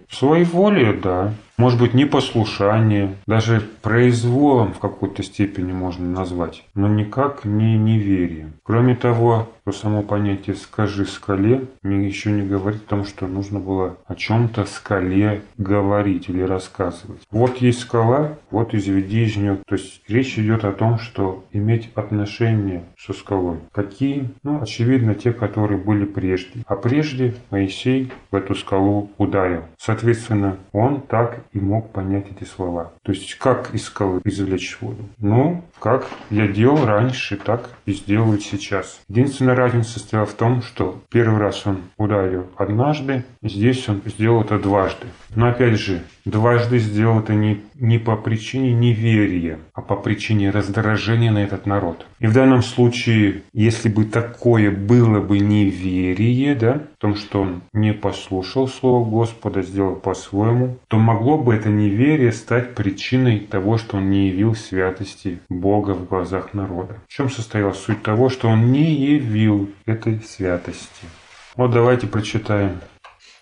В 0.07 0.15
своей 0.15 0.45
воле, 0.45 0.93
да. 0.93 1.33
Может 1.57 1.79
быть, 1.79 1.95
непослушание, 1.95 3.15
даже 3.25 3.61
произволом 3.81 4.73
в 4.73 4.79
какой-то 4.79 5.23
степени 5.23 5.71
можно 5.71 6.07
назвать, 6.07 6.63
но 6.75 6.87
никак 6.87 7.45
не 7.45 7.77
неверие. 7.77 8.51
Кроме 8.63 8.95
того, 8.95 9.49
то 9.63 9.71
само 9.71 10.03
понятие 10.03 10.55
«скажи 10.55 11.05
скале» 11.05 11.65
мне 11.81 12.05
еще 12.05 12.31
не 12.31 12.43
говорит 12.43 12.83
о 12.85 12.89
том, 12.89 13.05
что 13.05 13.25
нужно 13.25 13.59
было 13.59 13.97
о 14.05 14.13
чем-то 14.13 14.65
скале 14.65 15.41
говорить 15.57 16.29
или 16.29 16.41
рассказывать. 16.43 17.21
Вот 17.31 17.57
есть 17.57 17.79
скала, 17.79 18.37
вот 18.51 18.75
изведи 18.75 19.25
из 19.25 19.35
нее. 19.35 19.57
То 19.67 19.75
есть 19.75 20.01
речь 20.07 20.37
идет 20.37 20.63
о 20.63 20.73
том, 20.73 20.99
что 20.99 21.43
иметь 21.51 21.89
отношения 21.95 22.83
со 22.99 23.13
скалой. 23.13 23.57
Какие? 23.71 24.29
Ну, 24.43 24.61
очевидно, 24.77 25.15
те, 25.15 25.33
которые 25.33 25.79
были 25.79 26.05
прежде. 26.05 26.61
А 26.67 26.75
прежде 26.75 27.33
Моисей 27.49 28.11
в 28.31 28.35
эту 28.35 28.53
скалу 28.53 29.09
ударил. 29.17 29.63
Соответственно, 29.79 30.57
он 30.71 31.01
так 31.01 31.39
и 31.53 31.59
мог 31.59 31.91
понять 31.91 32.27
эти 32.29 32.47
слова. 32.47 32.93
То 33.01 33.11
есть 33.11 33.35
как 33.35 33.73
из 33.73 33.85
скалы 33.85 34.21
извлечь 34.23 34.77
воду? 34.79 35.03
Ну, 35.17 35.63
как 35.79 36.07
я 36.29 36.47
делал 36.47 36.85
раньше, 36.85 37.37
так 37.37 37.69
и 37.85 37.93
сделаю 37.93 38.39
сейчас. 38.39 39.01
Единственное 39.07 39.55
разница 39.55 39.93
состояла 39.93 40.27
в 40.27 40.33
том, 40.33 40.61
что 40.61 41.01
первый 41.09 41.39
раз 41.39 41.65
он 41.65 41.79
ударил 41.97 42.45
однажды, 42.55 43.25
здесь 43.41 43.87
он 43.89 44.01
сделал 44.05 44.41
это 44.41 44.59
дважды. 44.59 45.07
Но 45.35 45.49
опять 45.49 45.79
же, 45.79 46.03
дважды 46.29 46.79
сделал 46.79 47.19
это 47.19 47.33
не, 47.33 47.63
не 47.75 47.99
по 47.99 48.15
причине 48.15 48.73
неверия, 48.73 49.59
а 49.73 49.81
по 49.81 49.95
причине 49.95 50.49
раздражения 50.49 51.31
на 51.31 51.39
этот 51.39 51.65
народ. 51.65 52.05
И 52.19 52.27
в 52.27 52.33
данном 52.33 52.61
случае, 52.61 53.43
если 53.53 53.89
бы 53.89 54.05
такое 54.05 54.71
было 54.71 55.19
бы 55.19 55.39
неверие, 55.39 56.55
да, 56.55 56.81
в 56.97 57.01
том, 57.01 57.15
что 57.15 57.41
он 57.41 57.61
не 57.73 57.93
послушал 57.93 58.67
Слово 58.67 59.09
Господа, 59.09 59.61
сделал 59.61 59.95
по-своему, 59.95 60.77
то 60.87 60.97
могло 60.97 61.37
бы 61.37 61.55
это 61.55 61.69
неверие 61.69 62.31
стать 62.31 62.75
причиной 62.75 63.39
того, 63.39 63.77
что 63.77 63.97
он 63.97 64.09
не 64.09 64.27
явил 64.27 64.55
святости 64.55 65.39
Бога 65.49 65.91
в 65.91 66.07
глазах 66.07 66.53
народа. 66.53 66.97
В 67.07 67.13
чем 67.13 67.29
состояла 67.29 67.73
суть 67.73 68.03
того, 68.03 68.29
что 68.29 68.49
он 68.49 68.71
не 68.71 68.93
явил 68.93 69.69
этой 69.85 70.19
святости? 70.21 71.05
Вот 71.55 71.71
давайте 71.71 72.07
прочитаем, 72.07 72.79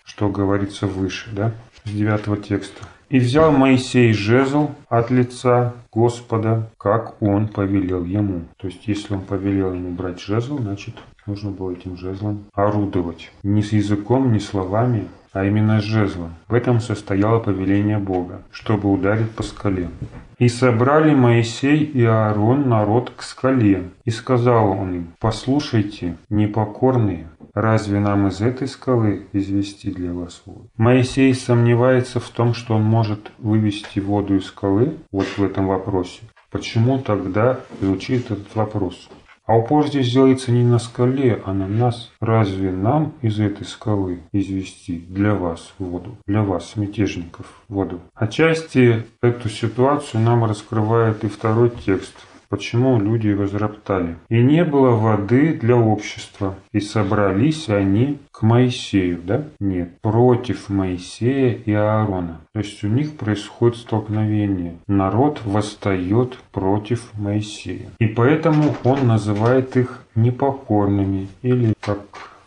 что 0.04 0.28
говорится 0.28 0.86
выше, 0.86 1.28
да, 1.32 1.52
с 1.86 1.90
9 1.90 2.42
текста. 2.46 2.86
«И 3.08 3.20
взял 3.20 3.52
Моисей 3.52 4.12
жезл 4.12 4.70
от 4.88 5.10
лица 5.10 5.74
Господа, 5.92 6.68
как 6.76 7.22
он 7.22 7.46
повелел 7.48 8.04
ему». 8.04 8.42
То 8.56 8.66
есть, 8.66 8.88
если 8.88 9.14
он 9.14 9.20
повелел 9.20 9.72
ему 9.72 9.90
брать 9.92 10.20
жезл, 10.20 10.58
значит, 10.58 10.96
нужно 11.24 11.52
было 11.52 11.70
этим 11.70 11.96
жезлом 11.96 12.46
орудовать. 12.52 13.30
Не 13.44 13.62
с 13.62 13.72
языком, 13.72 14.32
не 14.32 14.40
словами, 14.40 15.06
а 15.32 15.44
именно 15.44 15.80
жезлом. 15.80 16.34
В 16.48 16.54
этом 16.54 16.80
состояло 16.80 17.38
повеление 17.38 17.98
Бога, 17.98 18.42
чтобы 18.50 18.90
ударить 18.90 19.30
по 19.30 19.42
скале. 19.42 19.90
«И 20.38 20.48
собрали 20.48 21.14
Моисей 21.14 21.84
и 21.84 22.04
Аарон 22.04 22.68
народ 22.68 23.12
к 23.14 23.22
скале, 23.22 23.90
и 24.04 24.10
сказал 24.10 24.70
он 24.70 24.94
им, 24.94 25.06
«Послушайте, 25.20 26.16
непокорные, 26.30 27.28
разве 27.56 27.98
нам 27.98 28.28
из 28.28 28.40
этой 28.42 28.68
скалы 28.68 29.26
извести 29.32 29.90
для 29.90 30.12
вас 30.12 30.42
воду?» 30.44 30.68
Моисей 30.76 31.34
сомневается 31.34 32.20
в 32.20 32.28
том, 32.28 32.52
что 32.54 32.74
он 32.74 32.82
может 32.82 33.32
вывести 33.38 33.98
воду 33.98 34.36
из 34.36 34.44
скалы, 34.44 34.98
вот 35.10 35.26
в 35.36 35.42
этом 35.42 35.66
вопросе. 35.66 36.20
Почему 36.50 36.98
тогда 36.98 37.60
звучит 37.80 38.30
этот 38.30 38.54
вопрос? 38.54 39.08
А 39.46 39.56
упор 39.56 39.86
здесь 39.86 40.12
делается 40.12 40.50
не 40.50 40.64
на 40.64 40.78
скале, 40.78 41.40
а 41.46 41.52
на 41.54 41.68
нас. 41.68 42.10
Разве 42.20 42.72
нам 42.72 43.14
из 43.22 43.38
этой 43.38 43.64
скалы 43.64 44.20
извести 44.32 44.98
для 44.98 45.34
вас 45.34 45.72
воду, 45.78 46.18
для 46.26 46.42
вас, 46.42 46.74
мятежников, 46.74 47.46
воду? 47.68 48.00
Отчасти 48.14 49.04
эту 49.22 49.48
ситуацию 49.48 50.20
нам 50.20 50.44
раскрывает 50.44 51.24
и 51.24 51.28
второй 51.28 51.70
текст– 51.70 52.14
почему 52.48 52.98
люди 53.00 53.30
возроптали. 53.30 54.16
И 54.28 54.42
не 54.42 54.64
было 54.64 54.90
воды 54.90 55.52
для 55.54 55.76
общества, 55.76 56.54
и 56.72 56.80
собрались 56.80 57.68
они 57.68 58.18
к 58.30 58.42
Моисею, 58.42 59.20
да? 59.24 59.44
Нет, 59.60 60.00
против 60.00 60.68
Моисея 60.68 61.54
и 61.54 61.72
Аарона. 61.72 62.40
То 62.52 62.60
есть 62.60 62.82
у 62.84 62.88
них 62.88 63.16
происходит 63.16 63.76
столкновение. 63.76 64.74
Народ 64.86 65.40
восстает 65.44 66.38
против 66.52 67.10
Моисея. 67.14 67.88
И 67.98 68.06
поэтому 68.06 68.74
он 68.84 69.06
называет 69.06 69.76
их 69.76 70.04
непокорными 70.14 71.28
или 71.42 71.74
как 71.80 72.00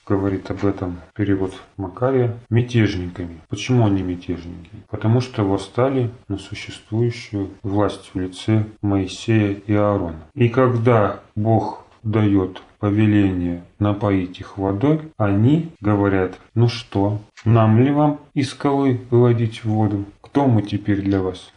говорит 0.09 0.49
об 0.49 0.65
этом 0.65 0.97
перевод 1.13 1.53
Макария, 1.77 2.35
мятежниками. 2.49 3.41
Почему 3.47 3.85
они 3.85 4.01
мятежники? 4.01 4.71
Потому 4.89 5.21
что 5.21 5.43
восстали 5.43 6.09
на 6.27 6.37
существующую 6.39 7.51
власть 7.61 8.11
в 8.13 8.19
лице 8.19 8.65
Моисея 8.81 9.53
и 9.53 9.73
Аарона. 9.73 10.23
И 10.33 10.49
когда 10.49 11.19
Бог 11.35 11.85
дает 12.01 12.63
повеление 12.79 13.63
напоить 13.77 14.39
их 14.39 14.57
водой, 14.57 15.01
они 15.17 15.71
говорят, 15.79 16.39
ну 16.55 16.67
что, 16.67 17.21
нам 17.45 17.79
ли 17.79 17.91
вам 17.91 18.19
из 18.33 18.49
скалы 18.49 19.01
выводить 19.11 19.63
воду? 19.63 20.05
Кто 20.21 20.47
мы 20.47 20.63
теперь 20.63 21.01
для 21.01 21.21
вас? 21.21 21.51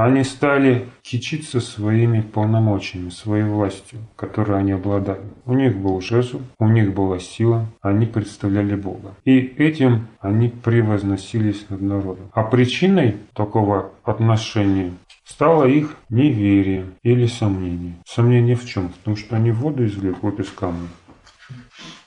Они 0.00 0.24
стали 0.24 0.86
кичиться 1.02 1.60
своими 1.60 2.22
полномочиями, 2.22 3.10
своей 3.10 3.44
властью, 3.44 3.98
которой 4.16 4.58
они 4.58 4.72
обладали. 4.72 5.20
У 5.44 5.52
них 5.52 5.76
был 5.76 6.00
жезл, 6.00 6.40
у 6.58 6.68
них 6.68 6.94
была 6.94 7.18
сила, 7.18 7.66
они 7.82 8.06
представляли 8.06 8.76
Бога. 8.76 9.14
И 9.26 9.36
этим 9.36 10.08
они 10.20 10.48
превозносились 10.48 11.66
над 11.68 11.82
народом. 11.82 12.30
А 12.32 12.44
причиной 12.44 13.16
такого 13.34 13.90
отношения 14.02 14.92
стало 15.26 15.64
их 15.66 15.94
неверие 16.08 16.86
или 17.02 17.26
сомнение. 17.26 17.96
Сомнение 18.06 18.56
в 18.56 18.64
чем? 18.64 18.88
В 18.88 19.04
том, 19.04 19.16
что 19.16 19.36
они 19.36 19.50
воду 19.50 19.84
извлекут 19.84 20.40
из 20.40 20.48
камня. 20.48 20.88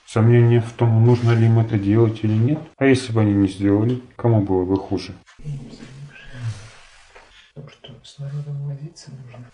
Сомнение 0.04 0.60
в 0.60 0.72
том, 0.72 1.06
нужно 1.06 1.30
ли 1.30 1.46
им 1.46 1.60
это 1.60 1.78
делать 1.78 2.24
или 2.24 2.34
нет. 2.34 2.58
А 2.76 2.86
если 2.86 3.12
бы 3.12 3.20
они 3.20 3.34
не 3.34 3.46
сделали, 3.46 4.00
кому 4.16 4.40
было 4.40 4.64
бы 4.64 4.76
хуже? 4.78 5.14
Народом 8.18 8.66
возиться 8.66 9.10
нужно. 9.10 9.46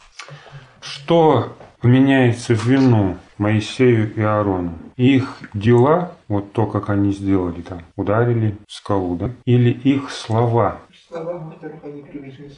Что 0.80 1.56
вменяется 1.82 2.54
в 2.54 2.64
вину 2.66 3.16
Моисею 3.38 4.12
и 4.14 4.20
Аарону? 4.20 4.76
Их 4.96 5.38
дела, 5.54 6.12
вот 6.28 6.52
то, 6.52 6.66
как 6.66 6.90
они 6.90 7.12
сделали 7.12 7.62
там, 7.62 7.82
ударили 7.96 8.56
в 8.66 8.72
скалу, 8.72 9.16
да? 9.16 9.30
Или 9.44 9.70
их 9.70 10.10
слова? 10.10 10.80
Слова, 11.08 11.50
которых 11.50 11.84
они 11.84 12.02
привезли 12.02 12.50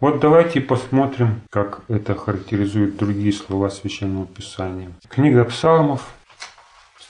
Вот 0.00 0.20
давайте 0.20 0.60
посмотрим, 0.60 1.42
как 1.50 1.82
это 1.88 2.14
характеризуют 2.14 2.96
другие 2.96 3.32
слова 3.32 3.68
Священного 3.68 4.26
Писания. 4.26 4.90
Книга 5.08 5.44
Псалмов, 5.44 6.14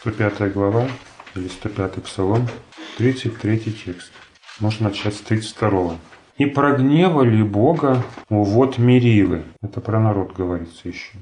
105 0.01 0.53
глава, 0.53 0.89
или 1.35 1.49
105 1.49 2.03
Псалом, 2.03 2.49
33 2.99 3.59
текст. 3.85 4.13
Можно 4.61 4.89
начать 4.89 5.15
с 5.15 5.21
32. 5.21 5.97
И 6.39 6.47
прогневали 6.47 7.43
Бога, 7.43 8.03
вот 8.29 8.79
Меривы. 8.79 9.43
Это 9.63 9.81
про 9.81 9.99
народ 9.99 10.35
говорится 10.35 10.89
еще. 10.89 11.13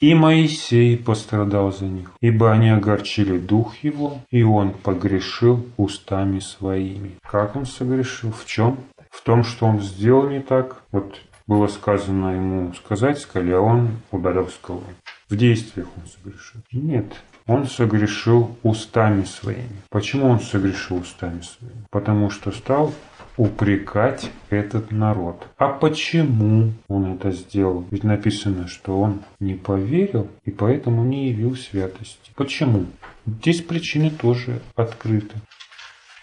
И 0.00 0.14
Моисей 0.14 0.98
пострадал 0.98 1.72
за 1.72 1.86
них, 1.86 2.10
ибо 2.20 2.52
они 2.52 2.68
огорчили 2.68 3.38
дух 3.38 3.76
его, 3.82 4.18
и 4.30 4.42
он 4.42 4.72
погрешил 4.72 5.64
устами 5.78 6.40
своими. 6.40 7.16
Как 7.22 7.56
он 7.56 7.64
согрешил? 7.64 8.30
В 8.30 8.44
чем? 8.44 8.78
В 9.10 9.22
том, 9.22 9.42
что 9.42 9.64
он 9.66 9.80
сделал 9.80 10.28
не 10.28 10.40
так. 10.40 10.82
Вот 10.92 11.18
было 11.46 11.68
сказано 11.68 12.34
ему 12.34 12.74
сказать 12.74 13.18
скале, 13.18 13.56
а 13.56 13.60
он 13.60 13.90
ударил 14.10 14.48
скалу. 14.48 14.84
В 15.30 15.36
действиях 15.36 15.86
он 15.96 16.02
согрешил. 16.06 16.60
Нет, 16.72 17.06
он 17.46 17.66
согрешил 17.66 18.56
устами 18.62 19.24
своими. 19.24 19.82
Почему 19.88 20.28
он 20.28 20.40
согрешил 20.40 20.96
устами 20.98 21.40
своими? 21.40 21.86
Потому 21.90 22.28
что 22.28 22.50
стал 22.52 22.92
упрекать 23.36 24.30
этот 24.50 24.90
народ. 24.90 25.46
А 25.58 25.68
почему 25.68 26.72
он 26.88 27.14
это 27.14 27.30
сделал? 27.32 27.84
Ведь 27.90 28.04
написано, 28.04 28.68
что 28.68 29.00
он 29.00 29.22
не 29.40 29.54
поверил 29.54 30.28
и 30.44 30.50
поэтому 30.50 31.04
не 31.04 31.28
явил 31.28 31.56
святости. 31.56 32.30
Почему? 32.34 32.86
Здесь 33.26 33.62
причины 33.62 34.10
тоже 34.10 34.60
открыты 34.74 35.36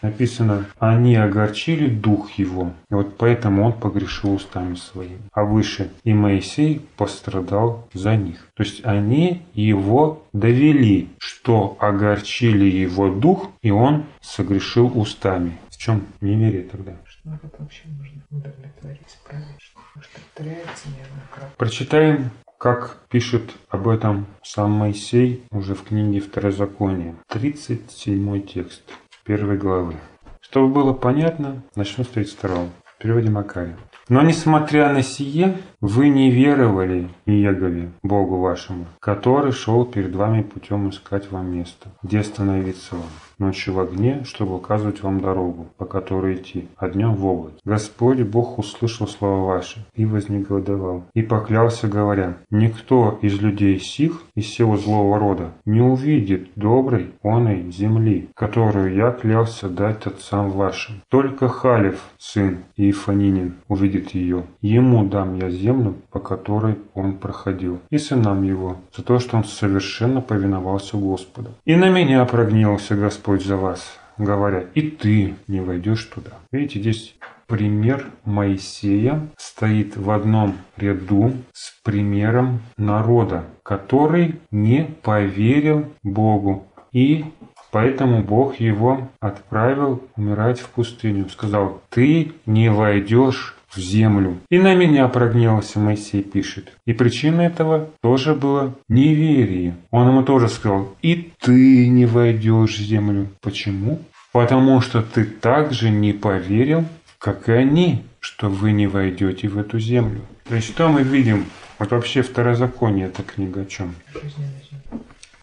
написано, 0.04 0.66
они 0.78 1.16
огорчили 1.16 1.88
дух 1.88 2.32
его, 2.34 2.74
и 2.92 2.94
вот 2.94 3.18
поэтому 3.18 3.66
он 3.66 3.74
погрешил 3.74 4.34
устами 4.34 4.76
своими. 4.76 5.22
А 5.32 5.44
выше, 5.44 5.92
и 6.04 6.14
Моисей 6.14 6.86
пострадал 6.98 7.88
за 7.94 8.16
них. 8.16 8.48
То 8.56 8.64
есть 8.64 8.86
они 8.86 9.42
его 9.54 10.24
довели, 10.34 11.10
что 11.18 11.78
огорчили 11.80 12.66
его 12.66 13.10
дух, 13.10 13.50
и 13.62 13.72
он 13.72 14.04
согрешил 14.22 14.92
устами. 14.94 15.58
Чем 15.84 16.08
неверие 16.22 16.64
тогда? 16.64 16.94
Что 17.04 17.28
народ 17.28 17.56
вообще 17.60 17.82
можно 17.90 18.22
удовлетворить 18.32 19.20
правильно, 19.28 19.54
что 19.60 19.82
повторяется 19.94 20.88
неоднократно. 20.88 21.56
Прочитаем 21.58 22.30
как 22.58 23.00
пишет 23.10 23.52
об 23.68 23.90
этом 23.90 24.26
сам 24.44 24.72
Моисей 24.72 25.44
уже 25.52 25.76
в 25.76 25.84
книге 25.84 26.22
Второзакония, 26.22 27.16
37 27.28 28.46
текст 28.46 28.84
первой 29.26 29.58
главы. 29.58 29.96
Чтобы 30.40 30.74
было 30.74 30.94
понятно, 30.94 31.62
начну 31.76 32.06
с 32.06 32.08
32. 32.08 32.70
В 32.86 32.98
переводе 33.00 33.30
Макария. 33.30 33.76
Но 34.08 34.22
несмотря 34.22 34.92
на 34.94 35.02
сие, 35.02 35.58
вы 35.82 36.08
не 36.08 36.32
веровали 36.32 37.10
Иегове, 37.26 37.92
Богу 38.04 38.38
вашему, 38.38 38.86
который 39.02 39.52
шел 39.52 39.86
перед 39.86 40.16
вами 40.16 40.44
путем 40.44 40.90
искать 40.90 41.30
вам 41.30 41.54
место, 41.54 41.90
где 42.04 42.20
остановиться 42.20 42.96
вам 42.96 43.10
ночью 43.40 43.74
в 43.74 43.80
огне, 43.80 44.24
чтобы 44.26 44.56
указывать 44.56 45.02
вам 45.02 45.20
дорогу, 45.20 45.68
по 45.78 45.86
которой 45.86 46.36
идти, 46.36 46.68
а 46.78 46.90
днем 46.90 47.16
в 47.16 47.26
облаке. 47.26 47.58
Господь 47.66 48.22
Бог 48.22 48.60
услышал 48.60 49.08
слова 49.08 49.46
ваши 49.46 49.86
и 49.96 50.06
вознегодовал, 50.06 51.04
и 51.14 51.22
поклялся, 51.22 51.88
говоря, 51.88 52.38
«Никто 52.50 53.18
из 53.22 53.42
людей 53.42 53.80
сих, 53.80 54.22
из 54.36 54.46
всего 54.46 54.78
злого 54.78 55.20
рода, 55.20 55.52
не 55.66 55.82
увидит 55.82 56.50
доброй 56.56 57.12
оной 57.24 57.72
земли, 57.72 58.30
которую 58.36 58.94
я 58.94 59.12
клялся 59.12 59.70
дать 59.70 60.06
отцам 60.06 60.52
вашим. 60.52 61.02
Только 61.10 61.48
Халев, 61.48 62.00
сын 62.18 62.60
Иефанинин, 62.78 63.56
увидит 63.68 64.12
ее. 64.12 64.44
Ему 64.62 65.06
дам 65.06 65.38
я 65.40 65.50
землю, 65.50 65.96
по 66.12 66.20
которой 66.20 66.78
он 66.94 67.18
проходил, 67.18 67.80
и 67.90 67.98
сынам 67.98 68.44
его, 68.44 68.78
за 68.96 69.04
то, 69.04 69.20
что 69.20 69.38
он 69.38 69.44
совершенно 69.44 70.22
повиновался 70.22 70.98
Господу. 70.98 71.52
И 71.66 71.76
на 71.76 71.90
меня 71.90 72.26
прогнился 72.26 72.96
Господь 72.96 73.23
Господь 73.24 73.46
за 73.46 73.56
вас, 73.56 73.98
говоря, 74.18 74.66
и 74.74 74.82
ты 74.82 75.36
не 75.48 75.62
войдешь 75.62 76.04
туда. 76.14 76.32
Видите, 76.52 76.82
здесь 76.82 77.16
пример 77.48 78.08
Моисея 78.26 79.30
стоит 79.38 79.96
в 79.96 80.12
одном 80.12 80.58
ряду 80.76 81.32
с 81.54 81.72
примером 81.86 82.60
народа, 82.76 83.46
который 83.64 84.42
не 84.52 84.90
поверил 85.04 85.86
Богу. 86.04 86.68
И 86.92 87.24
Поэтому 87.72 88.22
Бог 88.22 88.60
его 88.60 89.10
отправил 89.20 90.04
умирать 90.16 90.60
в 90.60 90.70
пустыню. 90.70 91.28
Сказал, 91.30 91.82
ты 91.90 92.34
не 92.46 92.70
войдешь 92.70 93.56
в 93.76 93.80
землю. 93.80 94.38
И 94.50 94.60
на 94.60 94.76
меня 94.76 95.08
прогневался 95.08 95.80
Моисей, 95.80 96.24
пишет. 96.24 96.74
И 96.86 96.94
причина 96.94 97.42
этого 97.42 97.90
тоже 98.02 98.34
было 98.34 98.76
неверие. 98.88 99.76
Он 99.92 100.08
ему 100.08 100.24
тоже 100.24 100.50
сказал, 100.50 100.96
и 101.02 101.32
ты 101.40 101.88
не 101.88 102.06
войдешь 102.06 102.78
в 102.78 102.82
землю. 102.82 103.28
Почему? 103.42 104.00
Потому 104.32 104.82
что 104.82 105.02
ты 105.02 105.26
также 105.26 105.90
не 105.90 106.14
поверил, 106.14 106.86
как 107.20 107.50
и 107.50 107.54
они, 107.54 108.04
что 108.20 108.50
вы 108.50 108.72
не 108.72 108.88
войдете 108.88 109.48
в 109.48 109.58
эту 109.58 109.80
землю. 109.80 110.22
То 110.48 110.56
есть 110.56 110.68
что 110.68 110.90
мы 110.90 111.04
видим? 111.04 111.46
Вот 111.80 111.92
вообще 111.92 112.22
второзаконие 112.22 113.08
эта 113.08 113.24
книга 113.24 113.62
о 113.62 113.66
чем? 113.66 113.96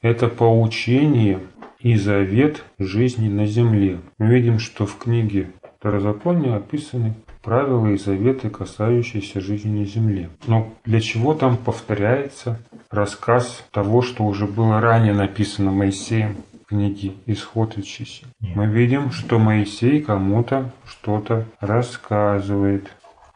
Это 0.02 0.28
поучение 0.28 1.38
и 1.78 1.96
завет 1.96 2.64
жизни 2.78 3.28
на 3.28 3.46
земле. 3.46 3.98
Мы 4.18 4.28
видим, 4.28 4.58
что 4.58 4.86
в 4.86 4.96
книге 4.98 5.50
Второзакония 5.80 6.56
описаны 6.56 7.14
правила 7.42 7.86
и 7.88 7.96
заветы, 7.98 8.50
касающиеся 8.50 9.40
жизни 9.40 9.80
на 9.80 9.84
земле. 9.84 10.30
Но 10.46 10.72
для 10.84 11.00
чего 11.00 11.34
там 11.34 11.56
повторяется 11.56 12.58
рассказ 12.90 13.64
того, 13.70 14.02
что 14.02 14.24
уже 14.24 14.46
было 14.46 14.80
ранее 14.80 15.14
написано 15.14 15.70
Моисеем 15.70 16.36
в 16.62 16.68
книге 16.68 17.12
«Исход 17.26 17.78
и 17.78 17.82
чиси»? 17.82 18.26
Мы 18.40 18.66
видим, 18.66 19.10
что 19.10 19.38
Моисей 19.38 20.00
кому-то 20.02 20.70
что-то 20.86 21.44
рассказывает. 21.60 22.90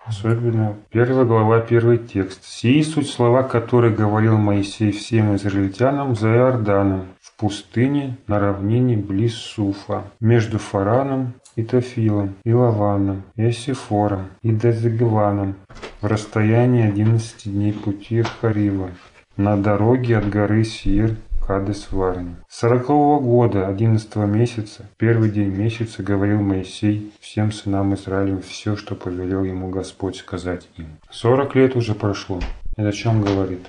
Особенно 0.07 0.77
первая 0.91 1.25
глава, 1.25 1.61
первый 1.61 1.97
текст. 1.97 2.45
«Сии 2.45 2.83
суть 2.83 3.09
слова, 3.09 3.43
которые 3.43 3.95
говорил 3.95 4.37
Моисей 4.37 4.93
всем 4.93 5.35
израильтянам 5.37 6.15
за 6.15 6.29
Иорданом, 6.29 7.07
в 7.23 7.35
пустыне 7.37 8.19
на 8.27 8.39
равнине 8.39 8.99
близ 8.99 9.35
Суфа, 9.35 10.05
между 10.21 10.59
Фараном 10.59 11.35
и 11.57 11.63
Тофилом, 11.63 12.35
и 12.45 12.53
Лаваном, 12.53 13.23
и 13.37 13.45
Осифором, 13.45 14.27
и 14.43 14.51
Дезегваном, 14.51 15.55
в 16.01 16.07
расстоянии 16.07 16.89
одиннадцати 16.89 17.49
дней 17.49 17.73
пути 17.73 18.21
от 18.21 18.29
Харива, 18.29 18.91
на 19.37 19.57
дороге 19.57 20.19
от 20.19 20.29
горы 20.29 20.65
Сир 20.65 21.17
Кадес 21.47 21.89
Варни. 21.93 22.37
Сорокового 22.49 23.21
года, 23.21 23.69
одиннадцатого 23.69 24.25
месяца, 24.25 24.89
первый 24.97 25.31
день 25.31 25.51
месяца, 25.51 26.03
говорил 26.03 26.41
Моисей 26.41 27.13
всем 27.21 27.53
сынам 27.53 27.95
Израилевым 27.95 28.41
все, 28.43 28.77
что 28.77 28.95
повелел 28.95 29.45
ему 29.45 29.69
Господь 29.69 30.17
сказать 30.17 30.67
им. 30.79 30.87
Сорок 31.11 31.55
лет 31.55 31.77
уже 31.77 31.95
прошло. 31.95 32.41
Это 32.77 32.89
о 32.89 32.93
чем 32.93 33.21
говорит? 33.21 33.61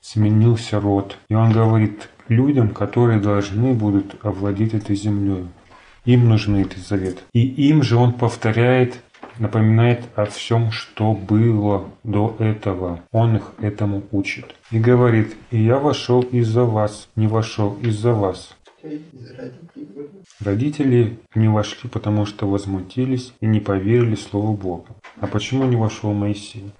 Сменился 0.00 0.80
род. 0.80 1.18
И 1.28 1.34
он 1.34 1.52
говорит 1.52 2.08
людям, 2.28 2.70
которые 2.70 3.18
должны 3.18 3.74
будут 3.74 4.14
овладеть 4.24 4.74
этой 4.74 4.94
землей. 4.94 5.44
Им 6.04 6.28
нужен 6.28 6.56
этот 6.56 6.78
завет. 6.78 7.22
И 7.32 7.40
им 7.40 7.82
же 7.82 7.96
он 7.96 8.12
повторяет, 8.12 9.00
напоминает 9.38 10.04
о 10.16 10.24
всем, 10.24 10.72
что 10.72 11.12
было 11.12 11.88
до 12.02 12.34
этого. 12.38 13.00
Он 13.12 13.36
их 13.36 13.52
этому 13.60 14.02
учит. 14.10 14.54
И 14.70 14.78
говорит, 14.78 15.36
и 15.50 15.62
я 15.62 15.78
вошел 15.78 16.22
из-за 16.22 16.64
вас, 16.64 17.08
не 17.14 17.28
вошел 17.28 17.76
из-за 17.80 18.12
вас. 18.12 18.56
Родители 20.40 21.18
не 21.36 21.48
вошли, 21.48 21.88
потому 21.88 22.26
что 22.26 22.48
возмутились 22.48 23.32
и 23.40 23.46
не 23.46 23.60
поверили 23.60 24.16
Слову 24.16 24.54
Бога. 24.54 24.88
А 25.20 25.28
почему 25.28 25.64
не 25.64 25.76
вошел 25.76 26.12
Моисей? 26.12 26.72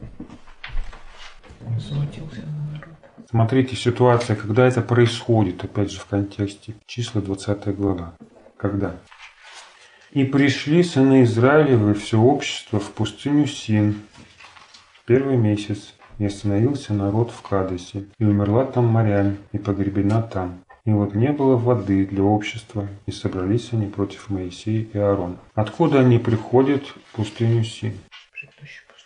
Смотрите, 3.31 3.77
ситуация, 3.77 4.35
когда 4.35 4.67
это 4.67 4.83
происходит, 4.83 5.63
опять 5.65 5.93
же 5.93 6.01
в 6.01 6.07
контексте 6.07 6.75
числа 6.87 7.23
20 7.23 7.75
глава. 7.77 8.15
Когда? 8.57 8.97
И 10.12 10.25
пришли 10.25 10.83
сыны 10.83 11.22
Израилевы 11.22 11.94
все 11.94 12.20
общество 12.20 12.79
в 12.79 12.90
пустыню 12.90 13.46
Син. 13.46 14.03
Первый 15.07 15.38
месяц. 15.38 15.94
И 16.18 16.27
остановился 16.27 16.92
народ 16.92 17.31
в 17.31 17.40
Кадесе. 17.40 18.05
И 18.18 18.25
умерла 18.25 18.66
там 18.66 18.85
морянь, 18.85 19.38
и 19.53 19.59
погребена 19.59 20.20
там. 20.20 20.61
И 20.85 20.90
вот 20.90 21.14
не 21.14 21.33
было 21.33 21.57
воды 21.57 22.05
для 22.05 22.22
общества, 22.25 22.87
и 23.07 23.11
собрались 23.11 23.72
они 23.72 23.87
против 23.87 24.29
Моисея 24.29 24.87
и 24.92 24.98
Аарона. 24.98 25.38
Откуда 25.55 26.01
они 26.01 26.18
приходят 26.18 26.85
в 26.85 27.16
пустыню 27.16 27.64
Син? 27.64 27.94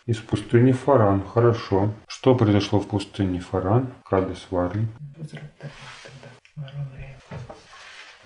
Из 0.07 0.17
пустыни 0.17 0.73
Фаран. 0.73 1.23
Хорошо. 1.23 1.91
Что 2.09 2.35
произошло 2.35 2.81
в 2.81 2.89
пустыне 2.89 3.39
Фаран? 3.39 3.93
Кадес 4.05 4.49
Варли. 4.51 4.89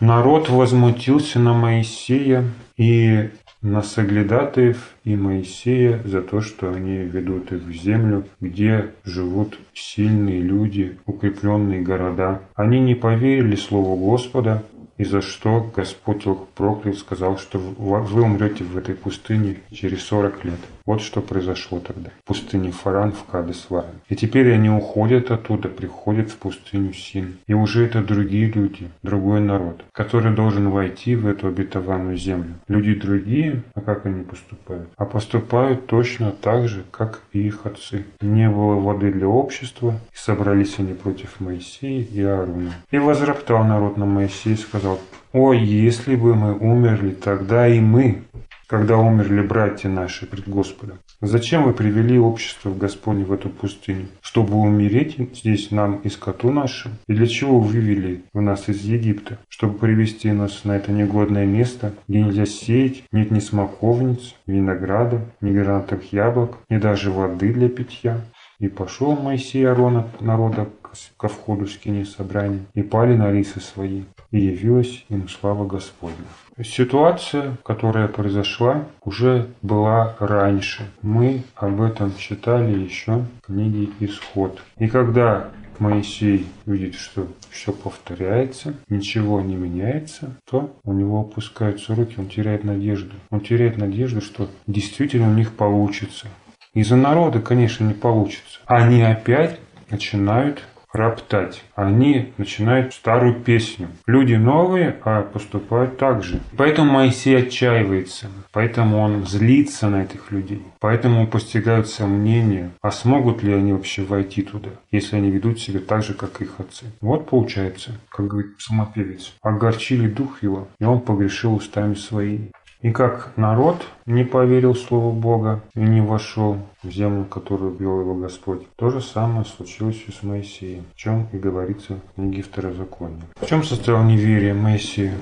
Народ 0.00 0.48
возмутился 0.48 1.38
на 1.38 1.52
Моисея 1.52 2.44
и 2.80 3.28
на 3.60 3.82
Соглядатаев 3.82 4.94
и 5.04 5.14
Моисея 5.14 6.00
за 6.06 6.22
то, 6.22 6.40
что 6.40 6.72
они 6.72 6.96
ведут 6.96 7.52
их 7.52 7.60
в 7.60 7.72
землю, 7.72 8.24
где 8.40 8.94
живут 9.04 9.58
сильные 9.74 10.40
люди, 10.40 10.98
укрепленные 11.04 11.82
города. 11.82 12.40
Они 12.54 12.80
не 12.80 12.94
поверили 12.94 13.54
Слову 13.54 13.96
Господа, 13.96 14.62
и 14.96 15.04
за 15.04 15.20
что 15.20 15.70
Господь 15.76 16.26
их 16.26 16.38
проклял, 16.54 16.94
сказал, 16.94 17.36
что 17.36 17.58
вы 17.58 18.22
умрете 18.22 18.64
в 18.64 18.78
этой 18.78 18.94
пустыне 18.94 19.56
через 19.70 20.02
40 20.04 20.44
лет. 20.46 20.60
Вот 20.90 21.02
что 21.02 21.20
произошло 21.20 21.78
тогда. 21.78 22.10
В 22.24 22.26
пустыне 22.26 22.72
Фаран 22.72 23.12
в 23.12 23.22
Кадесваре. 23.22 23.86
И 24.08 24.16
теперь 24.16 24.52
они 24.52 24.70
уходят 24.70 25.30
оттуда, 25.30 25.68
приходят 25.68 26.32
в 26.32 26.36
пустыню 26.36 26.92
Син. 26.92 27.36
И 27.46 27.54
уже 27.54 27.86
это 27.86 28.02
другие 28.02 28.50
люди, 28.50 28.88
другой 29.04 29.38
народ, 29.38 29.84
который 29.92 30.34
должен 30.34 30.68
войти 30.70 31.14
в 31.14 31.28
эту 31.28 31.46
обетованную 31.46 32.16
землю. 32.16 32.54
Люди 32.66 32.94
другие, 32.94 33.62
а 33.74 33.82
как 33.82 34.04
они 34.04 34.24
поступают? 34.24 34.88
А 34.96 35.04
поступают 35.04 35.86
точно 35.86 36.32
так 36.32 36.66
же, 36.66 36.82
как 36.90 37.20
и 37.32 37.38
их 37.46 37.66
отцы. 37.66 38.04
Не 38.20 38.50
было 38.50 38.74
воды 38.74 39.12
для 39.12 39.28
общества, 39.28 39.94
и 40.12 40.16
собрались 40.16 40.80
они 40.80 40.94
против 40.94 41.38
Моисея 41.38 42.02
и 42.02 42.20
Ааруна. 42.20 42.72
И 42.90 42.98
возроптал 42.98 43.62
народ 43.62 43.96
на 43.96 44.06
Моисея 44.06 44.56
и 44.56 44.58
сказал, 44.58 44.98
«О, 45.32 45.52
если 45.52 46.16
бы 46.16 46.34
мы 46.34 46.58
умерли, 46.58 47.12
тогда 47.12 47.68
и 47.68 47.78
мы, 47.78 48.24
когда 48.70 48.98
умерли 48.98 49.42
братья 49.42 49.88
наши 49.88 50.26
пред 50.26 50.48
Господом. 50.48 50.98
Зачем 51.20 51.64
вы 51.64 51.72
привели 51.72 52.20
общество 52.20 52.70
в 52.70 52.78
Господне 52.78 53.24
в 53.24 53.32
эту 53.32 53.48
пустыню? 53.48 54.06
Чтобы 54.20 54.54
умереть 54.54 55.16
здесь 55.34 55.72
нам 55.72 55.96
и 56.04 56.08
скоту 56.08 56.52
нашим? 56.52 56.92
И 57.08 57.12
для 57.12 57.26
чего 57.26 57.58
вы 57.58 57.66
вывели 57.66 58.22
в 58.32 58.40
нас 58.40 58.68
из 58.68 58.82
Египта? 58.82 59.38
Чтобы 59.48 59.76
привести 59.76 60.30
нас 60.30 60.62
на 60.62 60.76
это 60.76 60.92
негодное 60.92 61.46
место, 61.46 61.94
где 62.06 62.22
нельзя 62.22 62.46
сеять, 62.46 63.02
нет 63.10 63.32
ни 63.32 63.40
смоковниц, 63.40 64.36
винограда, 64.46 65.20
ни 65.40 65.50
гранатовых 65.50 66.12
яблок, 66.12 66.58
ни 66.68 66.78
даже 66.78 67.10
воды 67.10 67.52
для 67.52 67.68
питья. 67.68 68.20
И 68.60 68.68
пошел 68.68 69.16
Моисей 69.16 69.66
Арона 69.66 70.06
народа 70.20 70.68
ко 71.16 71.28
входу 71.28 71.66
скини 71.66 72.04
собрания, 72.04 72.60
и 72.74 72.82
пали 72.82 73.16
на 73.16 73.32
рисы 73.32 73.60
свои, 73.60 74.02
и 74.30 74.38
явилась 74.38 75.04
им 75.08 75.28
слава 75.28 75.66
Господня. 75.66 76.26
Ситуация, 76.62 77.56
которая 77.64 78.08
произошла, 78.08 78.84
уже 79.04 79.48
была 79.62 80.16
раньше. 80.18 80.90
Мы 81.02 81.42
об 81.56 81.80
этом 81.80 82.14
читали 82.16 82.78
еще 82.78 83.24
в 83.42 83.46
книге 83.46 83.90
«Исход». 84.00 84.62
И 84.78 84.88
когда 84.88 85.48
Моисей 85.78 86.46
видит, 86.66 86.94
что 86.94 87.26
все 87.48 87.72
повторяется, 87.72 88.74
ничего 88.88 89.40
не 89.40 89.56
меняется, 89.56 90.36
то 90.48 90.76
у 90.84 90.92
него 90.92 91.20
опускаются 91.20 91.94
руки, 91.94 92.16
он 92.18 92.28
теряет 92.28 92.64
надежду. 92.64 93.14
Он 93.30 93.40
теряет 93.40 93.78
надежду, 93.78 94.20
что 94.20 94.48
действительно 94.66 95.30
у 95.30 95.34
них 95.34 95.54
получится. 95.54 96.26
Из-за 96.74 96.96
народа, 96.96 97.40
конечно, 97.40 97.84
не 97.84 97.94
получится. 97.94 98.60
Они 98.66 99.02
опять 99.02 99.58
начинают 99.90 100.62
роптать. 100.92 101.62
Они 101.74 102.32
начинают 102.36 102.94
старую 102.94 103.34
песню. 103.34 103.88
Люди 104.06 104.34
новые, 104.34 104.96
а 105.04 105.22
поступают 105.22 105.98
так 105.98 106.22
же. 106.22 106.40
Поэтому 106.56 106.92
Моисей 106.92 107.38
отчаивается. 107.38 108.26
Поэтому 108.52 108.98
он 108.98 109.26
злится 109.26 109.88
на 109.88 110.02
этих 110.02 110.30
людей. 110.30 110.62
Поэтому 110.80 111.26
постигают 111.26 111.88
сомнения, 111.88 112.70
а 112.82 112.90
смогут 112.90 113.42
ли 113.42 113.52
они 113.52 113.72
вообще 113.72 114.02
войти 114.02 114.42
туда, 114.42 114.70
если 114.90 115.16
они 115.16 115.30
ведут 115.30 115.60
себя 115.60 115.80
так 115.80 116.02
же, 116.02 116.14
как 116.14 116.40
их 116.40 116.58
отцы. 116.58 116.86
Вот 117.00 117.28
получается, 117.28 117.92
как 118.08 118.26
говорит 118.26 118.52
самопевец, 118.58 119.32
огорчили 119.42 120.08
дух 120.08 120.42
его, 120.42 120.68
и 120.78 120.84
он 120.84 121.00
погрешил 121.00 121.54
устами 121.54 121.94
своими. 121.94 122.50
И 122.82 122.92
как 122.92 123.32
народ 123.36 123.86
не 124.06 124.24
поверил 124.24 124.74
Слову 124.74 125.12
Бога 125.12 125.60
и 125.74 125.80
не 125.80 126.00
вошел 126.00 126.56
в 126.82 126.90
землю, 126.90 127.26
которую 127.26 127.76
ввел 127.76 128.00
его 128.00 128.14
Господь, 128.14 128.66
то 128.76 128.88
же 128.88 129.02
самое 129.02 129.44
случилось 129.44 130.02
и 130.08 130.12
с 130.12 130.22
Моисеем, 130.22 130.84
в 130.94 130.96
чем 130.96 131.28
и 131.32 131.36
говорится 131.36 131.96
в 131.96 132.14
книге 132.14 132.42
Второзакония. 132.42 133.20
В 133.36 133.46
чем 133.46 133.64
состоял 133.64 134.02
неверие 134.02 134.54
Моисея 134.54 135.14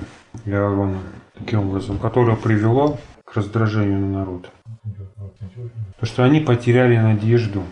и 0.45 0.51
Аарона, 0.51 0.99
таким 1.37 1.67
образом, 1.67 1.99
которое 1.99 2.37
привело 2.37 2.97
к 3.25 3.35
раздражению 3.35 3.99
на 3.99 4.19
народ? 4.19 4.49
То, 5.99 6.05
что 6.05 6.23
они 6.23 6.39
потеряли 6.39 6.95
надежду, 6.95 7.63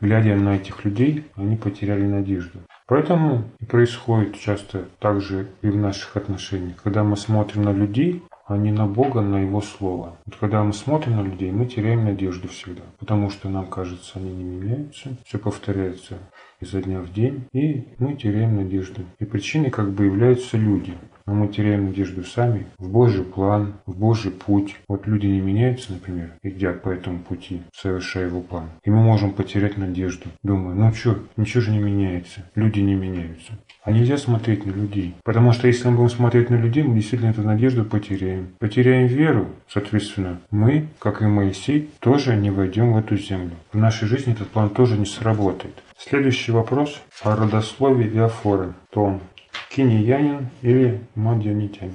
глядя 0.00 0.34
на 0.36 0.56
этих 0.56 0.82
людей, 0.86 1.26
они 1.36 1.56
потеряли 1.56 2.06
надежду. 2.06 2.60
Поэтому 2.86 3.44
и 3.60 3.66
происходит 3.66 4.38
часто 4.38 4.84
так 4.98 5.20
же 5.20 5.48
и 5.60 5.68
в 5.68 5.76
наших 5.76 6.16
отношениях. 6.16 6.76
Когда 6.82 7.04
мы 7.04 7.18
смотрим 7.18 7.64
на 7.64 7.72
людей, 7.72 8.22
а 8.46 8.56
не 8.56 8.70
на 8.70 8.86
Бога, 8.86 9.20
на 9.20 9.40
Его 9.40 9.60
Слово. 9.60 10.16
Вот 10.24 10.36
когда 10.36 10.62
мы 10.62 10.72
смотрим 10.72 11.16
на 11.16 11.22
людей, 11.22 11.50
мы 11.50 11.66
теряем 11.66 12.04
надежду 12.04 12.48
всегда, 12.48 12.82
потому 12.98 13.28
что 13.28 13.48
нам 13.48 13.66
кажется, 13.66 14.12
они 14.18 14.30
не 14.30 14.44
меняются, 14.44 15.16
все 15.24 15.38
повторяется 15.38 16.18
изо 16.60 16.80
дня 16.80 17.00
в 17.00 17.12
день, 17.12 17.48
и 17.52 17.88
мы 17.98 18.14
теряем 18.14 18.56
надежду. 18.56 19.02
И 19.18 19.24
причиной 19.24 19.70
как 19.70 19.90
бы 19.92 20.04
являются 20.04 20.56
люди. 20.56 20.94
Но 21.26 21.34
мы 21.34 21.48
теряем 21.48 21.86
надежду 21.86 22.22
сами 22.24 22.66
в 22.78 22.88
Божий 22.90 23.24
план, 23.24 23.74
в 23.86 23.98
Божий 23.98 24.30
путь. 24.30 24.76
Вот 24.88 25.06
люди 25.06 25.26
не 25.26 25.40
меняются, 25.40 25.92
например, 25.92 26.32
идя 26.42 26.72
по 26.72 26.88
этому 26.88 27.18
пути, 27.18 27.62
совершая 27.74 28.26
его 28.26 28.40
план. 28.40 28.70
И 28.84 28.90
мы 28.90 29.02
можем 29.02 29.32
потерять 29.32 29.76
надежду, 29.76 30.28
думая, 30.42 30.74
ну 30.74 30.92
что, 30.94 31.18
ничего 31.36 31.62
же 31.62 31.72
не 31.72 31.78
меняется, 31.78 32.44
люди 32.54 32.80
не 32.80 32.94
меняются. 32.94 33.52
А 33.82 33.92
нельзя 33.92 34.18
смотреть 34.18 34.66
на 34.66 34.70
людей. 34.70 35.14
Потому 35.24 35.52
что 35.52 35.66
если 35.68 35.88
мы 35.88 35.96
будем 35.96 36.10
смотреть 36.10 36.50
на 36.50 36.56
людей, 36.56 36.82
мы 36.82 36.94
действительно 36.94 37.30
эту 37.30 37.42
надежду 37.42 37.84
потеряем. 37.84 38.48
Потеряем 38.58 39.06
веру, 39.06 39.46
соответственно, 39.68 40.40
мы, 40.50 40.88
как 40.98 41.22
и 41.22 41.26
Моисей, 41.26 41.90
тоже 42.00 42.36
не 42.36 42.50
войдем 42.50 42.92
в 42.92 42.96
эту 42.96 43.16
землю. 43.16 43.52
В 43.72 43.78
нашей 43.78 44.08
жизни 44.08 44.32
этот 44.32 44.48
план 44.48 44.70
тоже 44.70 44.98
не 44.98 45.06
сработает. 45.06 45.74
Следующий 45.98 46.52
вопрос 46.52 47.00
о 47.22 47.36
родословии 47.36 48.08
Иофоры. 48.08 48.74
То 48.90 49.20
он 49.56 49.74
кинеянин 49.74 50.48
или 50.62 51.00
мадьянитянин. 51.14 51.94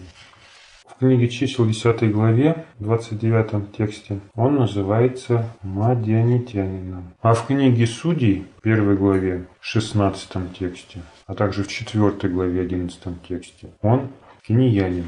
В 0.88 1.00
книге 1.00 1.30
чисел 1.30 1.66
10 1.66 2.12
главе, 2.12 2.66
29 2.80 3.76
тексте, 3.76 4.20
он 4.36 4.56
называется 4.56 5.48
Мадианитянином. 5.64 7.14
А 7.22 7.34
в 7.34 7.48
книге 7.48 7.88
судей, 7.88 8.46
1 8.64 8.96
главе, 8.96 9.48
16 9.62 10.54
тексте, 10.58 11.02
а 11.26 11.34
также 11.34 11.64
в 11.64 11.68
4 11.68 12.12
главе, 12.32 12.62
11 12.62 13.00
тексте, 13.28 13.70
он 13.82 14.10
кинеянин. 14.44 15.08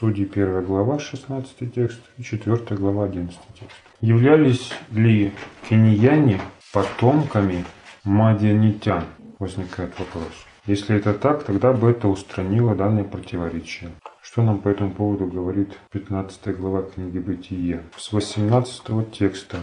Судьи 0.00 0.28
1 0.30 0.64
глава, 0.64 0.98
16 0.98 1.72
текст 1.72 2.00
и 2.18 2.22
4 2.22 2.76
глава, 2.76 3.04
11 3.04 3.38
текст. 3.58 3.76
Являлись 4.00 4.72
ли 4.90 5.32
кинеяне 5.68 6.40
потомками 6.72 7.64
мадианитян? 8.04 9.04
Возникает 9.38 9.96
вопрос. 9.98 10.47
Если 10.68 10.96
это 10.96 11.14
так, 11.14 11.44
тогда 11.44 11.72
бы 11.72 11.90
это 11.90 12.08
устранило 12.08 12.74
данное 12.74 13.02
противоречие. 13.02 13.90
Что 14.20 14.42
нам 14.42 14.58
по 14.58 14.68
этому 14.68 14.90
поводу 14.90 15.24
говорит 15.24 15.70
15 15.92 16.58
глава 16.58 16.82
книги 16.82 17.18
Бытие? 17.18 17.84
С 17.96 18.12
18 18.12 19.10
текста. 19.10 19.60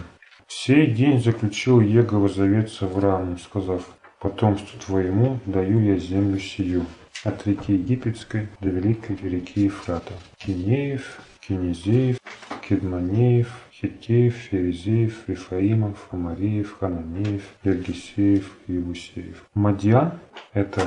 «В 0.48 0.52
сей 0.52 0.88
день 0.88 1.22
заключил 1.22 1.78
Егова 1.78 2.28
завет 2.28 2.72
с 2.72 2.82
Авраамом, 2.82 3.38
сказав, 3.38 3.82
«Потомству 4.18 4.80
твоему 4.80 5.38
даю 5.46 5.78
я 5.78 5.96
землю 5.96 6.40
сию, 6.40 6.84
от 7.22 7.46
реки 7.46 7.74
Египетской 7.74 8.48
до 8.58 8.70
великой 8.70 9.14
реки 9.22 9.60
Ефрата, 9.60 10.12
Кинеев, 10.38 11.20
Кинезеев, 11.46 12.16
Кедманеев, 12.68 13.48
Хитеев, 13.86 14.34
Ферезеев, 14.34 15.28
Рифаимов, 15.28 16.08
Амареев, 16.10 16.76
Хананеев, 16.78 17.42
Ергисеев 17.62 18.58
и 18.66 18.76
Иусеев. 18.76 19.44
Мадьян– 19.54 20.12
это 20.52 20.82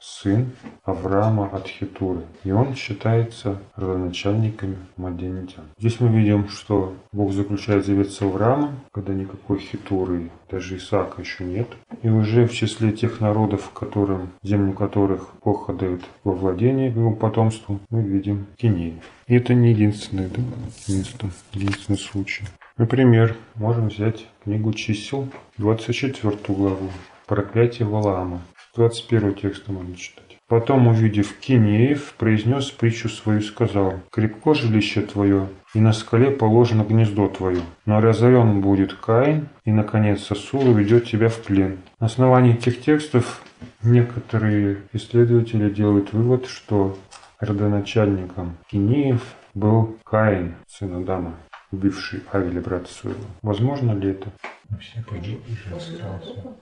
сын 0.00 0.50
Авраама 0.84 1.46
от 1.46 1.66
Хитуры, 1.66 2.22
и 2.44 2.50
он 2.50 2.74
считается 2.74 3.58
родоначальниками 3.76 4.76
мадьянитян. 4.96 5.64
Здесь 5.78 6.00
мы 6.00 6.08
видим, 6.08 6.48
что 6.48 6.94
Бог 7.12 7.32
заключает 7.32 7.86
завет 7.86 8.10
с 8.10 8.20
Авраамом, 8.20 8.80
когда 8.92 9.14
никакой 9.14 9.58
Хитуры, 9.58 10.30
даже 10.52 10.76
Исаака 10.76 11.22
еще 11.22 11.44
нет. 11.44 11.66
И 12.02 12.08
уже 12.08 12.46
в 12.46 12.52
числе 12.52 12.92
тех 12.92 13.20
народов, 13.20 13.70
которым, 13.70 14.30
землю 14.42 14.74
которых 14.74 15.30
Бог 15.42 15.70
отдает 15.70 16.02
во 16.24 16.32
владение 16.32 16.88
его 16.90 17.12
потомству, 17.12 17.80
мы 17.90 18.02
видим 18.02 18.46
Кинеев. 18.56 19.02
И 19.26 19.34
это 19.34 19.54
не 19.54 19.70
единственный, 19.70 20.28
да, 20.28 20.42
единственный, 20.86 21.32
единственный 21.54 21.98
случай. 21.98 22.44
Например, 22.76 23.34
можем 23.54 23.88
взять 23.88 24.26
книгу 24.44 24.72
чисел, 24.74 25.28
24 25.56 26.36
главу, 26.48 26.90
проклятие 27.26 27.88
Валаама. 27.88 28.42
21 28.76 29.34
текст 29.34 29.68
можно 29.68 29.96
читать. 29.96 30.21
Потом, 30.52 30.86
увидев 30.86 31.32
Кинеев, 31.38 32.12
произнес 32.18 32.70
притчу 32.70 33.08
свою 33.08 33.38
и 33.38 33.42
сказал, 33.42 33.94
«Крепко 34.10 34.52
жилище 34.52 35.00
твое, 35.00 35.48
и 35.72 35.80
на 35.80 35.94
скале 35.94 36.30
положено 36.30 36.82
гнездо 36.82 37.28
твое, 37.28 37.62
но 37.86 38.02
разорен 38.02 38.60
будет 38.60 38.92
Каин, 38.92 39.48
и, 39.64 39.72
наконец, 39.72 40.24
Сосур 40.24 40.68
уведет 40.68 41.06
тебя 41.06 41.30
в 41.30 41.38
плен». 41.38 41.78
На 42.00 42.04
основании 42.04 42.52
этих 42.52 42.82
текстов 42.82 43.42
некоторые 43.82 44.82
исследователи 44.92 45.70
делают 45.70 46.12
вывод, 46.12 46.44
что 46.44 46.98
родоначальником 47.40 48.58
Кинеев 48.70 49.22
был 49.54 49.96
Каин, 50.04 50.56
сын 50.68 50.94
Адама, 50.96 51.32
убивший 51.72 52.22
Авеля, 52.30 52.60
брата 52.60 52.92
своего. 52.92 53.24
Возможно 53.42 53.92
ли 53.92 54.10
это? 54.10 54.30
Мы 54.68 54.78
все 54.78 55.02
погибли 55.02 55.54
же 55.54 55.74
остался. 55.74 56.54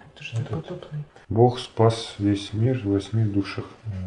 Бог 1.29 1.59
спас 1.59 2.15
весь 2.19 2.53
мир 2.53 2.79
в 2.79 2.91
восьми 2.91 3.25
душах. 3.25 3.65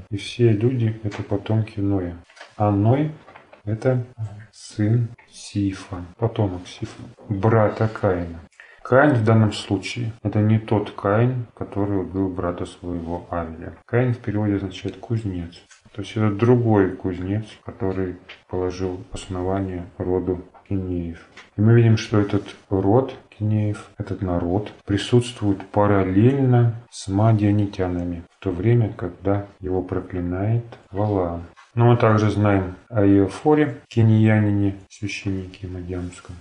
И 0.09 0.17
все 0.17 0.51
люди– 0.51 0.99
это 1.03 1.23
потомки 1.23 1.79
Ноя. 1.79 2.15
А 2.57 2.71
Ной– 2.71 3.11
это 3.65 4.05
сын 4.51 5.07
Сифа, 5.31 6.03
потомок 6.17 6.67
Сифа, 6.67 7.01
брата 7.29 7.87
Каина. 7.87 8.39
Каин 8.83 9.13
в 9.13 9.23
данном 9.23 9.53
случае– 9.53 10.11
это 10.23 10.39
не 10.39 10.59
тот 10.59 10.91
Каин, 10.91 11.45
который 11.55 12.01
убил 12.01 12.27
брата 12.27 12.65
своего 12.65 13.25
Авеля. 13.29 13.77
Каин 13.85 14.13
в 14.13 14.19
переводе 14.19 14.57
означает 14.57 14.97
«кузнец». 14.97 15.61
То 15.93 16.01
есть 16.01 16.17
это 16.17 16.31
другой 16.31 16.95
кузнец, 16.95 17.45
который 17.63 18.17
положил 18.49 19.01
основание 19.11 19.85
роду 19.97 20.43
Кинеев. 20.73 21.19
И 21.57 21.61
мы 21.61 21.75
видим, 21.75 21.97
что 21.97 22.19
этот 22.19 22.43
род 22.69 23.15
Кинеев, 23.29 23.89
этот 23.97 24.21
народ 24.21 24.71
присутствует 24.85 25.65
параллельно 25.67 26.75
с 26.89 27.07
мадианитянами, 27.07 28.23
в 28.39 28.43
то 28.43 28.51
время, 28.51 28.91
когда 28.95 29.45
его 29.59 29.81
проклинает 29.81 30.65
Валаам. 30.91 31.43
Но 31.75 31.85
мы 31.85 31.97
также 31.97 32.29
знаем 32.29 32.75
о 32.89 33.05
Иофоре, 33.05 33.81
кениянине, 33.87 34.75
священнике 34.89 35.67
Мадьянском, 35.67 36.35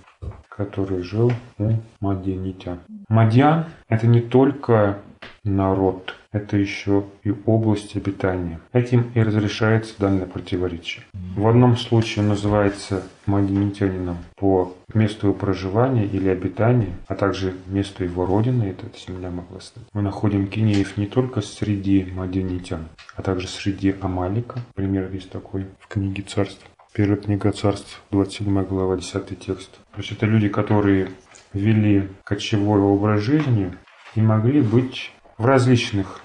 который 0.47 1.01
жил 1.01 1.31
у 1.57 1.71
мадьянитян. 2.01 2.79
Мадьян– 3.09 3.65
это 3.87 4.05
не 4.05 4.21
только 4.21 4.99
народ, 5.43 6.15
это 6.31 6.57
еще 6.57 7.05
и 7.23 7.33
область 7.45 7.95
обитания. 7.95 8.59
Этим 8.73 9.11
и 9.13 9.21
разрешается 9.21 9.93
данное 9.99 10.25
противоречие. 10.25 11.03
В 11.35 11.47
одном 11.47 11.77
случае 11.77 12.23
он 12.23 12.29
называется 12.29 13.03
мадьянитянином 13.25 14.17
по 14.35 14.75
месту 14.93 15.27
его 15.27 15.35
проживания 15.35 16.05
или 16.05 16.29
обитания, 16.29 16.93
а 17.07 17.15
также 17.15 17.53
месту 17.67 18.03
его 18.03 18.25
родины, 18.25 18.63
это 18.63 18.85
земля 18.97 19.29
могла 19.29 19.59
стать. 19.59 19.83
Мы 19.93 20.01
находим 20.01 20.47
кинеев 20.47 20.97
не 20.97 21.07
только 21.07 21.41
среди 21.41 22.05
мадьянитян, 22.05 22.87
а 23.15 23.21
также 23.21 23.47
среди 23.47 23.95
Амалика. 24.01 24.59
Пример 24.75 25.09
есть 25.11 25.29
такой 25.29 25.65
в 25.79 25.87
книге 25.87 26.23
царств. 26.23 26.65
Первая 26.93 27.17
книга 27.17 27.51
царств, 27.51 28.03
27 28.11 28.65
глава, 28.65 28.97
10 28.97 29.39
текст. 29.39 29.71
То 29.93 29.97
есть 29.97 30.11
это 30.11 30.27
люди, 30.27 30.47
которые 30.47 31.09
вели 31.53 32.09
кочевой 32.23 32.79
образ 32.79 33.21
жизни 33.21 33.73
и 34.15 34.21
могли 34.21 34.61
быть 34.61 35.11
в 35.37 35.45
различных 35.45 36.21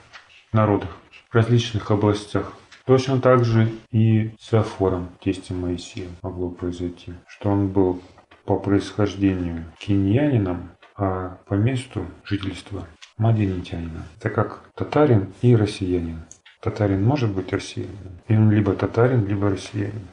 народах, 0.52 0.90
в 1.30 1.34
различных 1.34 1.90
областях. 1.90 2.52
Точно 2.84 3.20
так 3.20 3.44
же 3.44 3.70
и 3.90 4.34
с 4.40 4.54
Афором, 4.54 5.10
тестем 5.20 5.60
Моисея, 5.60 6.08
могло 6.22 6.48
произойти, 6.48 7.12
что 7.26 7.50
он 7.50 7.68
был 7.68 8.02
по 8.44 8.58
происхождению 8.58 9.64
киньянином, 9.78 10.70
а 10.96 11.38
по 11.46 11.54
месту 11.54 12.06
жительства 12.24 12.86
мадинитянином. 13.18 14.04
Это 14.18 14.30
как 14.30 14.62
татарин 14.74 15.32
и 15.42 15.54
россиянин. 15.54 16.22
Татарин 16.60 17.04
может 17.04 17.30
быть 17.30 17.52
россиянином. 17.52 18.20
И 18.26 18.34
он 18.34 18.50
либо 18.50 18.74
татарин, 18.74 19.26
либо 19.26 19.50
россиянин. 19.50 20.08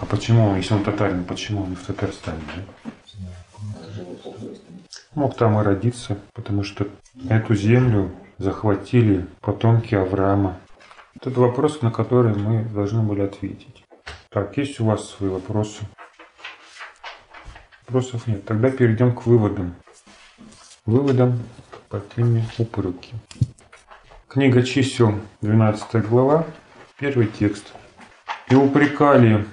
А 0.00 0.06
почему, 0.06 0.54
если 0.56 0.74
он 0.74 0.84
татарин, 0.84 1.24
почему 1.24 1.62
он 1.62 1.76
в 1.76 1.84
Татарстане? 1.84 2.40
Да? 2.56 2.89
Мог 5.20 5.36
там 5.36 5.60
и 5.60 5.62
родиться, 5.62 6.16
потому 6.32 6.64
что 6.64 6.88
эту 7.28 7.54
землю 7.54 8.10
захватили 8.38 9.26
потомки 9.42 9.94
Авраама. 9.94 10.56
Это 11.14 11.28
вопрос, 11.38 11.82
на 11.82 11.90
который 11.90 12.34
мы 12.34 12.64
должны 12.64 13.02
были 13.02 13.20
ответить. 13.20 13.84
Так, 14.30 14.56
есть 14.56 14.80
у 14.80 14.86
вас 14.86 15.10
свои 15.10 15.28
вопросы? 15.28 15.82
Вопросов 17.86 18.26
нет. 18.28 18.46
Тогда 18.46 18.70
перейдем 18.70 19.14
к 19.14 19.26
выводам. 19.26 19.74
Выводам 20.86 21.38
по 21.90 22.00
теме 22.00 22.46
упреки. 22.56 23.12
Книга 24.26 24.62
чисел, 24.62 25.12
12 25.42 26.08
глава, 26.08 26.46
первый 26.98 27.26
текст. 27.26 27.74
«И 28.48 28.54
упрекали 28.54 29.44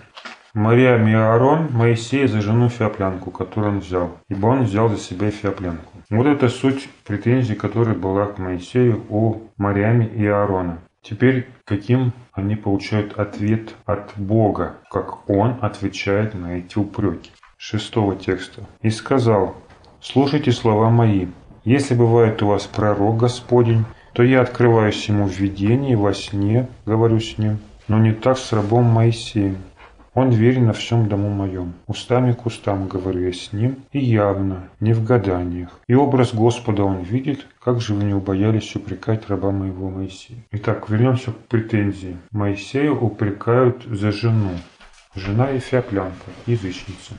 Мариам 0.58 1.08
и 1.08 1.14
Аарон 1.14 1.68
Моисея 1.72 2.28
за 2.28 2.42
жену 2.42 2.70
Феоплянку, 2.70 3.30
которую 3.30 3.74
он 3.74 3.80
взял, 3.80 4.18
ибо 4.28 4.48
он 4.48 4.64
взял 4.64 4.90
за 4.90 4.98
себя 4.98 5.30
Феоплянку». 5.30 5.94
Вот 6.10 6.26
это 6.26 6.50
суть 6.50 6.90
претензий, 7.06 7.54
которая 7.54 7.94
была 7.94 8.26
к 8.26 8.40
Моисею 8.40 9.04
у 9.10 9.44
Мариаме 9.58 10.08
и 10.08 10.26
Аарона. 10.26 10.80
Теперь 11.04 11.48
каким 11.64 12.12
они 12.32 12.56
получают 12.56 13.20
ответ 13.20 13.76
от 13.86 14.14
Бога, 14.16 14.78
как 14.90 15.30
Он 15.30 15.58
отвечает 15.62 16.34
на 16.34 16.58
эти 16.58 16.80
упреки. 16.80 17.30
Шестого 17.60 18.16
текста. 18.16 18.64
«И 18.82 18.90
сказал, 18.90 19.56
слушайте 20.02 20.52
слова 20.52 20.90
мои. 20.90 21.28
Если 21.66 21.94
бывает 21.94 22.42
у 22.42 22.48
вас 22.48 22.66
пророк 22.66 23.18
Господень, 23.18 23.86
то 24.14 24.24
я 24.24 24.42
открываюсь 24.42 25.08
ему 25.08 25.28
в 25.28 25.38
видении, 25.38 25.94
во 25.94 26.16
сне, 26.16 26.68
говорю 26.88 27.20
с 27.20 27.38
ним, 27.38 27.60
но 27.88 28.00
не 28.00 28.12
так 28.12 28.40
с 28.40 28.52
рабом 28.52 28.86
Моисеем. 28.86 29.58
Он 30.18 30.32
верен 30.32 30.66
на 30.66 30.74
всем 30.74 31.08
дому 31.08 31.30
моем. 31.30 31.74
Устами 31.86 32.32
к 32.32 32.48
устам 32.48 32.88
говорю 32.88 33.28
я 33.28 33.32
с 33.32 33.54
ним, 33.54 33.76
и 33.92 34.00
явно, 34.00 34.68
не 34.80 34.94
в 34.94 35.04
гаданиях. 35.04 35.80
И 35.88 35.94
образ 35.94 36.34
Господа 36.34 36.86
он 36.86 37.04
видит, 37.04 37.46
как 37.64 37.80
же 37.80 37.94
вы 37.94 38.06
не 38.06 38.16
убоялись 38.16 38.76
упрекать 38.76 39.30
раба 39.30 39.52
моего 39.52 39.92
Моисея. 39.92 40.40
Итак, 40.52 40.90
вернемся 40.90 41.34
к 41.34 41.38
претензии. 41.48 42.18
Моисея 42.32 42.90
упрекают 42.90 43.84
за 43.84 44.12
жену. 44.12 44.54
Жена 45.14 45.50
Ефеоплянка, 45.50 46.32
язычница. 46.48 47.14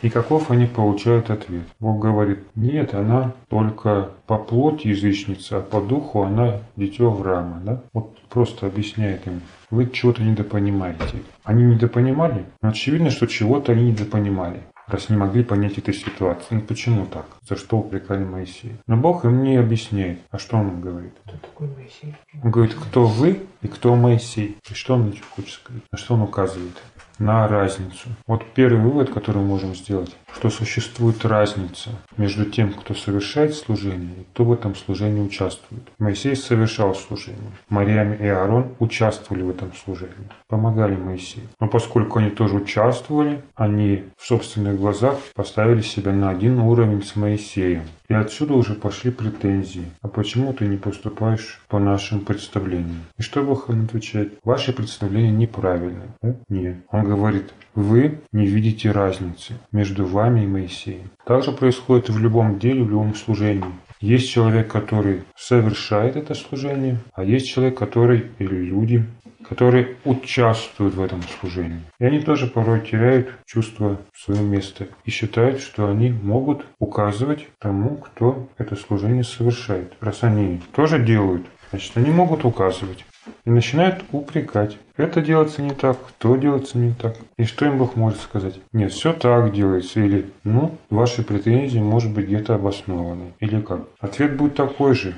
И 0.00 0.08
каков 0.08 0.52
они 0.52 0.66
получают 0.66 1.30
ответ? 1.30 1.64
Бог 1.80 2.00
говорит, 2.00 2.38
нет, 2.54 2.94
она 2.94 3.32
только 3.48 4.10
по 4.28 4.38
плоти 4.38 4.86
язычница, 4.86 5.56
а 5.56 5.60
по 5.60 5.80
духу 5.80 6.22
она 6.22 6.60
дитё 6.76 7.08
Авраама. 7.08 7.60
Да? 7.64 7.82
Вот 7.92 8.16
просто 8.28 8.68
объясняет 8.68 9.26
им, 9.26 9.40
вы 9.70 9.88
чего-то 9.90 10.22
недопонимаете. 10.22 11.22
Они 11.44 11.64
недопонимали? 11.64 12.46
Ну, 12.62 12.68
очевидно, 12.68 13.10
что 13.10 13.26
чего-то 13.26 13.72
они 13.72 13.90
недопонимали 13.90 14.62
раз 14.88 15.10
не 15.10 15.16
могли 15.16 15.44
понять 15.44 15.78
этой 15.78 15.94
ситуации. 15.94 16.54
Ну 16.54 16.60
почему 16.62 17.06
так? 17.06 17.26
За 17.42 17.56
что 17.56 17.78
упрекали 17.78 18.24
Моисея? 18.24 18.76
Но 18.86 18.96
Бог 18.96 19.24
им 19.24 19.42
не 19.42 19.56
объясняет. 19.56 20.20
А 20.30 20.38
что 20.38 20.56
он 20.56 20.80
говорит? 20.80 21.12
Кто 21.24 21.36
такой 21.38 21.68
Моисей? 21.68 22.14
Он 22.42 22.50
говорит, 22.50 22.74
кто 22.74 23.06
вы 23.06 23.42
и 23.62 23.68
кто 23.68 23.94
Моисей. 23.94 24.56
И 24.68 24.74
что 24.74 24.94
он 24.94 25.14
хочет 25.34 25.50
сказать? 25.50 25.82
На 25.92 25.98
что 25.98 26.14
он 26.14 26.22
указывает? 26.22 26.76
На 27.18 27.48
разницу. 27.48 28.08
Вот 28.26 28.44
первый 28.54 28.80
вывод, 28.80 29.10
который 29.10 29.38
мы 29.38 29.48
можем 29.48 29.74
сделать, 29.74 30.14
что 30.34 30.50
существует 30.50 31.24
разница 31.24 31.90
между 32.16 32.44
тем, 32.44 32.72
кто 32.72 32.94
совершает 32.94 33.54
служение 33.54 34.14
и 34.20 34.26
кто 34.32 34.44
в 34.44 34.52
этом 34.52 34.74
служении 34.74 35.20
участвует. 35.20 35.82
Моисей 35.98 36.36
совершал 36.36 36.94
служение. 36.94 37.52
Мариам 37.68 38.14
и 38.14 38.26
Аарон 38.26 38.74
участвовали 38.78 39.42
в 39.42 39.50
этом 39.50 39.72
служении, 39.74 40.14
помогали 40.48 40.96
Моисею. 40.96 41.48
Но 41.60 41.68
поскольку 41.68 42.18
они 42.18 42.30
тоже 42.30 42.56
участвовали, 42.56 43.42
они 43.54 44.04
в 44.16 44.26
собственных 44.26 44.78
глазах 44.78 45.18
поставили 45.34 45.80
себя 45.80 46.12
на 46.12 46.30
один 46.30 46.58
уровень 46.58 47.02
с 47.02 47.16
Моисеем. 47.16 47.82
И 48.08 48.14
отсюда 48.14 48.54
уже 48.54 48.74
пошли 48.74 49.10
претензии. 49.10 49.84
А 50.00 50.08
почему 50.08 50.52
ты 50.54 50.66
не 50.66 50.78
поступаешь 50.78 51.60
по 51.68 51.78
нашим 51.78 52.20
представлениям? 52.20 53.02
И 53.18 53.22
что 53.22 53.42
Бог 53.42 53.68
им 53.68 53.84
отвечает? 53.84 54.38
Ваши 54.44 54.72
представления 54.72 55.30
неправильные. 55.30 56.08
Нет. 56.48 56.76
Он 56.90 57.07
говорит, 57.08 57.52
вы 57.74 58.20
не 58.32 58.46
видите 58.46 58.90
разницы 58.90 59.54
между 59.72 60.04
вами 60.04 60.44
и 60.44 60.46
Моисеем. 60.46 61.10
Так 61.24 61.44
же 61.44 61.52
происходит 61.52 62.08
в 62.08 62.18
любом 62.18 62.58
деле, 62.58 62.82
в 62.82 62.90
любом 62.90 63.14
служении. 63.14 63.64
Есть 64.00 64.30
человек, 64.30 64.68
который 64.70 65.22
совершает 65.36 66.16
это 66.16 66.34
служение, 66.34 66.98
а 67.14 67.24
есть 67.24 67.48
человек, 67.48 67.76
который 67.76 68.26
или 68.38 68.54
люди, 68.54 69.04
которые 69.48 69.96
участвуют 70.04 70.94
в 70.94 71.02
этом 71.02 71.22
служении. 71.40 71.80
И 71.98 72.04
они 72.04 72.20
тоже 72.20 72.46
порой 72.46 72.80
теряют 72.80 73.28
чувство 73.46 74.00
своего 74.14 74.44
места 74.44 74.88
и 75.04 75.10
считают, 75.10 75.60
что 75.60 75.88
они 75.88 76.10
могут 76.10 76.64
указывать 76.78 77.48
тому, 77.58 77.96
кто 77.96 78.48
это 78.58 78.76
служение 78.76 79.24
совершает. 79.24 79.94
Раз 80.00 80.22
они 80.22 80.60
тоже 80.74 81.02
делают, 81.02 81.46
значит 81.70 81.96
они 81.96 82.10
могут 82.10 82.44
указывать 82.44 83.04
и 83.44 83.50
начинают 83.50 84.04
упрекать. 84.12 84.78
Это 84.96 85.20
делается 85.20 85.62
не 85.62 85.70
так, 85.70 85.98
то 86.18 86.36
делается 86.36 86.78
не 86.78 86.92
так. 86.92 87.16
И 87.36 87.44
что 87.44 87.66
им 87.66 87.78
Бог 87.78 87.96
может 87.96 88.20
сказать? 88.20 88.60
Нет, 88.72 88.92
все 88.92 89.12
так 89.12 89.52
делается. 89.52 90.00
Или, 90.00 90.30
ну, 90.44 90.76
ваши 90.90 91.22
претензии 91.22 91.78
может 91.78 92.12
быть 92.12 92.26
где-то 92.26 92.54
обоснованы. 92.54 93.32
Или 93.40 93.60
как? 93.60 93.82
Ответ 94.00 94.36
будет 94.36 94.54
такой 94.54 94.94
же. 94.94 95.14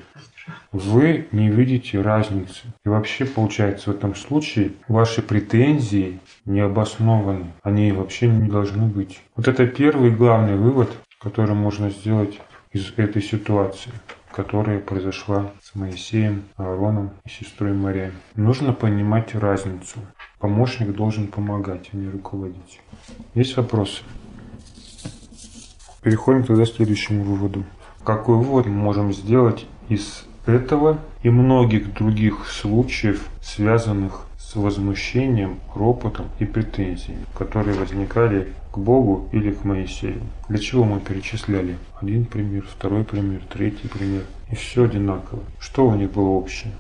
Вы 0.73 1.29
не 1.33 1.49
видите 1.49 2.01
разницы. 2.01 2.63
И 2.85 2.89
вообще, 2.89 3.25
получается, 3.25 3.91
в 3.91 3.95
этом 3.95 4.15
случае 4.15 4.73
ваши 4.89 5.23
претензии 5.23 6.19
не 6.45 6.61
обоснованы. 6.61 7.53
Они 7.63 7.93
вообще 7.93 8.27
не 8.29 8.49
должны 8.49 8.87
быть. 8.87 9.21
Вот 9.37 9.49
это 9.49 9.67
первый 9.67 10.11
главный 10.11 10.57
вывод, 10.57 10.91
который 11.21 11.55
можно 11.55 11.91
сделать 11.91 12.41
из 12.73 12.93
этой 12.97 13.23
ситуации 13.23 13.93
которая 14.33 14.79
произошла 14.79 15.51
с 15.63 15.75
Моисеем, 15.75 16.45
Аароном 16.57 17.11
и 17.25 17.29
сестрой 17.29 17.73
Марией. 17.73 18.13
Нужно 18.37 18.73
понимать 18.73 19.35
разницу. 19.35 19.99
Помощник 20.39 20.93
должен 20.95 21.27
помогать, 21.27 21.91
а 21.93 21.97
не 21.97 22.09
руководить. 22.09 22.81
Есть 23.35 23.57
вопросы? 23.57 24.03
Переходим 26.03 26.45
тогда 26.45 26.65
к 26.65 26.69
следующему 26.69 27.25
выводу. 27.25 27.65
Какой 28.05 28.37
вывод 28.37 28.67
мы 28.67 28.73
можем 28.73 29.13
сделать 29.13 29.67
из 29.89 30.25
этого 30.47 30.99
и 31.23 31.31
многих 31.31 31.93
других 31.93 32.47
случаев, 32.49 33.29
связанных 33.43 34.27
с 34.39 34.57
возмущением, 34.57 35.61
ропотом 35.75 36.27
и 36.39 36.45
претензиями, 36.45 37.25
которые 37.37 37.79
возникали 37.79 38.53
к 38.71 38.79
Богу 38.79 39.29
или 39.33 39.51
к 39.53 39.65
Моисею. 39.65 40.23
Для 40.49 40.59
чего 40.59 40.85
мы 40.85 41.01
перечисляли? 41.01 41.77
Один 42.01 42.25
пример, 42.25 42.65
второй 42.71 43.05
пример, 43.05 43.43
третий 43.53 43.89
пример. 43.89 44.23
И 44.51 44.55
все 44.55 44.85
одинаково. 44.85 45.43
Что 45.59 45.87
у 45.87 45.95
них 45.95 46.11
было 46.13 46.29
общее? 46.29 46.73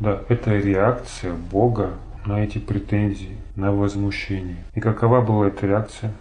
Да, 0.00 0.22
это 0.28 0.56
реакция 0.56 1.34
Бога 1.34 1.94
на 2.26 2.42
эти 2.42 2.58
претензии, 2.58 3.36
на 3.54 3.72
возмущение. 3.72 4.64
И 4.74 4.80
какова 4.80 5.20
была 5.20 5.48
эта 5.48 5.66
реакция? 5.66 6.12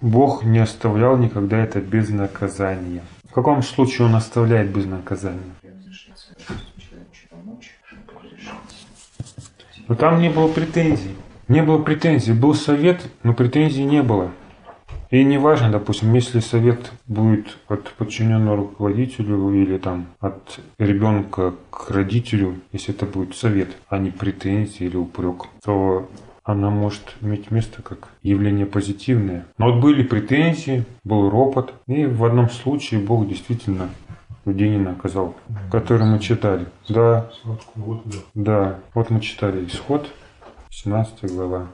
Бог 0.00 0.44
не 0.44 0.58
оставлял 0.58 1.16
никогда 1.16 1.58
это 1.58 1.80
без 1.80 2.08
наказания. 2.10 3.02
В 3.28 3.32
каком 3.32 3.62
случае 3.62 4.06
Он 4.06 4.14
оставляет 4.14 4.70
без 4.70 4.86
наказания? 4.86 5.40
Но 9.88 9.94
там 9.94 10.20
не 10.20 10.30
было 10.30 10.48
претензий. 10.48 11.14
Не 11.48 11.62
было 11.62 11.78
претензий. 11.78 12.32
Был 12.32 12.54
совет, 12.54 13.08
но 13.22 13.32
претензий 13.32 13.84
не 13.84 14.02
было. 14.02 14.30
И 15.10 15.22
не 15.22 15.38
важно, 15.38 15.70
допустим, 15.70 16.12
если 16.14 16.40
совет 16.40 16.90
будет 17.06 17.58
от 17.68 17.84
подчиненного 17.92 18.56
руководителю 18.56 19.52
или 19.52 19.78
там 19.78 20.06
от 20.18 20.58
ребенка 20.78 21.54
к 21.70 21.90
родителю, 21.90 22.56
если 22.72 22.92
это 22.92 23.06
будет 23.06 23.36
совет, 23.36 23.68
а 23.88 23.98
не 23.98 24.10
претензии 24.10 24.84
или 24.84 24.96
упрек, 24.96 25.46
то 25.64 26.10
она 26.42 26.70
может 26.70 27.14
иметь 27.20 27.52
место 27.52 27.82
как 27.82 28.08
явление 28.22 28.66
позитивное. 28.66 29.46
Но 29.58 29.70
вот 29.70 29.80
были 29.80 30.02
претензии, 30.02 30.84
был 31.04 31.30
ропот, 31.30 31.72
и 31.86 32.06
в 32.06 32.24
одном 32.24 32.50
случае 32.50 33.00
Бог 33.00 33.28
действительно 33.28 33.90
людей 34.44 34.76
наказал, 34.76 35.36
который 35.70 36.06
мы 36.06 36.18
читали. 36.18 36.66
Да, 36.88 37.30
да, 38.34 38.78
вот 38.94 39.10
мы 39.10 39.20
читали 39.20 39.66
исход, 39.66 40.08
17 40.84 41.32
глава. 41.32 41.68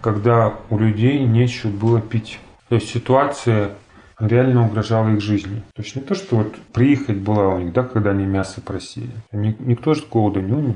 Когда 0.00 0.54
у 0.70 0.78
людей 0.78 1.24
нечего 1.24 1.70
было 1.70 2.00
пить. 2.00 2.38
То 2.68 2.76
есть 2.76 2.88
ситуация 2.88 3.72
реально 4.20 4.66
угрожала 4.66 5.08
их 5.08 5.20
жизни. 5.20 5.62
То 5.74 5.82
есть 5.82 5.96
не 5.96 6.02
то, 6.02 6.14
что 6.14 6.36
вот 6.36 6.54
приехать 6.72 7.16
была 7.16 7.48
у 7.48 7.58
них, 7.58 7.72
да, 7.72 7.82
когда 7.82 8.10
они 8.10 8.24
мясо 8.24 8.60
просили. 8.60 9.10
Никто 9.32 9.94
же 9.94 10.04
голода 10.08 10.40
не 10.40 10.52
умер. 10.52 10.74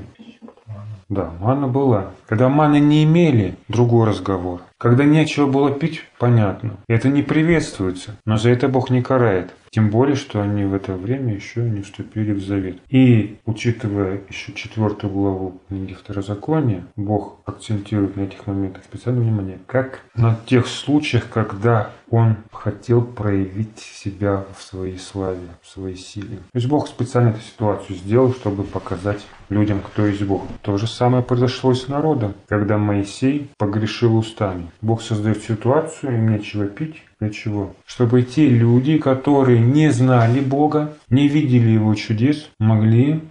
Да, 1.07 1.31
мана 1.39 1.67
была. 1.67 2.11
Когда 2.27 2.49
маны 2.49 2.79
не 2.79 3.05
имели, 3.05 3.55
другой 3.69 4.07
разговор. 4.07 4.61
Когда 4.77 5.05
нечего 5.05 5.45
было 5.45 5.71
пить, 5.71 6.03
понятно. 6.19 6.77
Это 6.87 7.07
не 7.07 7.21
приветствуется, 7.21 8.17
но 8.25 8.37
за 8.37 8.49
это 8.49 8.67
Бог 8.67 8.89
не 8.89 9.01
карает. 9.01 9.53
Тем 9.71 9.89
более, 9.89 10.15
что 10.15 10.41
они 10.41 10.65
в 10.65 10.73
это 10.73 10.97
время 10.97 11.33
еще 11.33 11.61
не 11.61 11.81
вступили 11.81 12.33
в 12.33 12.43
завет. 12.43 12.79
И, 12.89 13.37
учитывая 13.45 14.19
еще 14.27 14.51
четвертую 14.51 15.13
главу 15.13 15.61
книги 15.69 15.93
Второзакония, 15.93 16.83
Бог 16.97 17.39
акцентирует 17.45 18.17
на 18.17 18.21
этих 18.21 18.45
моментах 18.47 18.83
специальное 18.83 19.23
внимание, 19.23 19.59
как 19.67 20.01
на 20.13 20.37
тех 20.45 20.67
случаях, 20.67 21.29
когда 21.29 21.91
Он 22.09 22.35
хотел 22.51 23.01
проявить 23.01 23.79
себя 23.79 24.43
в 24.57 24.61
своей 24.61 24.97
славе, 24.97 25.47
в 25.61 25.67
своей 25.67 25.95
силе. 25.95 26.37
То 26.37 26.55
есть 26.55 26.67
Бог 26.67 26.89
специально 26.89 27.29
эту 27.29 27.39
ситуацию 27.39 27.95
сделал, 27.95 28.33
чтобы 28.33 28.63
показать 28.63 29.25
людям, 29.47 29.79
кто 29.79 30.05
есть 30.05 30.23
Бог. 30.23 30.43
То 30.63 30.77
же 30.77 30.87
самое 30.87 31.23
произошло 31.23 31.71
и 31.71 31.75
с 31.75 31.87
народом, 31.87 32.33
когда 32.47 32.77
Моисей 32.77 33.49
погрешил 33.57 34.17
устами. 34.17 34.69
Бог 34.81 35.01
создает 35.01 35.41
ситуацию, 35.41 36.15
им 36.15 36.29
нечего 36.29 36.65
пить. 36.65 37.03
Для 37.21 37.29
чего? 37.29 37.75
Чтобы 37.85 38.23
те 38.23 38.49
люди, 38.49 38.97
которые 38.97 39.59
не 39.59 39.91
знали 39.91 40.39
Бога, 40.39 40.95
не 41.11 41.27
видели 41.27 41.69
Его 41.69 41.93
чудес, 41.93 42.49
могли 42.57 43.21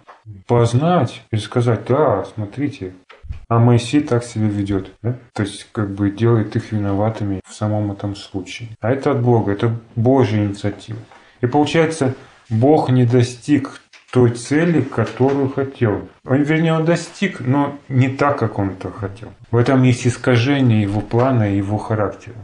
познать 0.46 1.24
и 1.32 1.36
сказать, 1.38 1.86
да, 1.88 2.24
смотрите, 2.32 2.92
а 3.48 3.58
Моисей 3.58 4.00
так 4.00 4.22
себя 4.22 4.46
ведет. 4.46 4.92
Да? 5.02 5.16
То 5.32 5.42
есть 5.42 5.66
как 5.72 5.90
бы 5.90 6.08
делает 6.12 6.54
их 6.54 6.70
виноватыми 6.70 7.40
в 7.44 7.52
самом 7.52 7.90
этом 7.90 8.14
случае. 8.14 8.68
А 8.80 8.92
это 8.92 9.10
от 9.10 9.22
Бога, 9.22 9.50
это 9.50 9.76
Божья 9.96 10.38
инициатива. 10.38 11.00
И 11.40 11.48
получается, 11.48 12.14
Бог 12.48 12.90
не 12.90 13.04
достиг 13.04 13.80
той 14.12 14.30
цели, 14.30 14.80
которую 14.80 15.50
хотел. 15.50 16.08
Он, 16.24 16.42
вернее, 16.42 16.74
он 16.74 16.84
достиг, 16.84 17.40
но 17.40 17.78
не 17.88 18.08
так, 18.08 18.38
как 18.38 18.58
он 18.58 18.70
это 18.70 18.90
хотел. 18.90 19.32
В 19.50 19.56
этом 19.56 19.82
есть 19.82 20.06
искажение 20.06 20.82
его 20.82 21.00
плана 21.00 21.52
и 21.52 21.56
его 21.56 21.78
характера. 21.78 22.36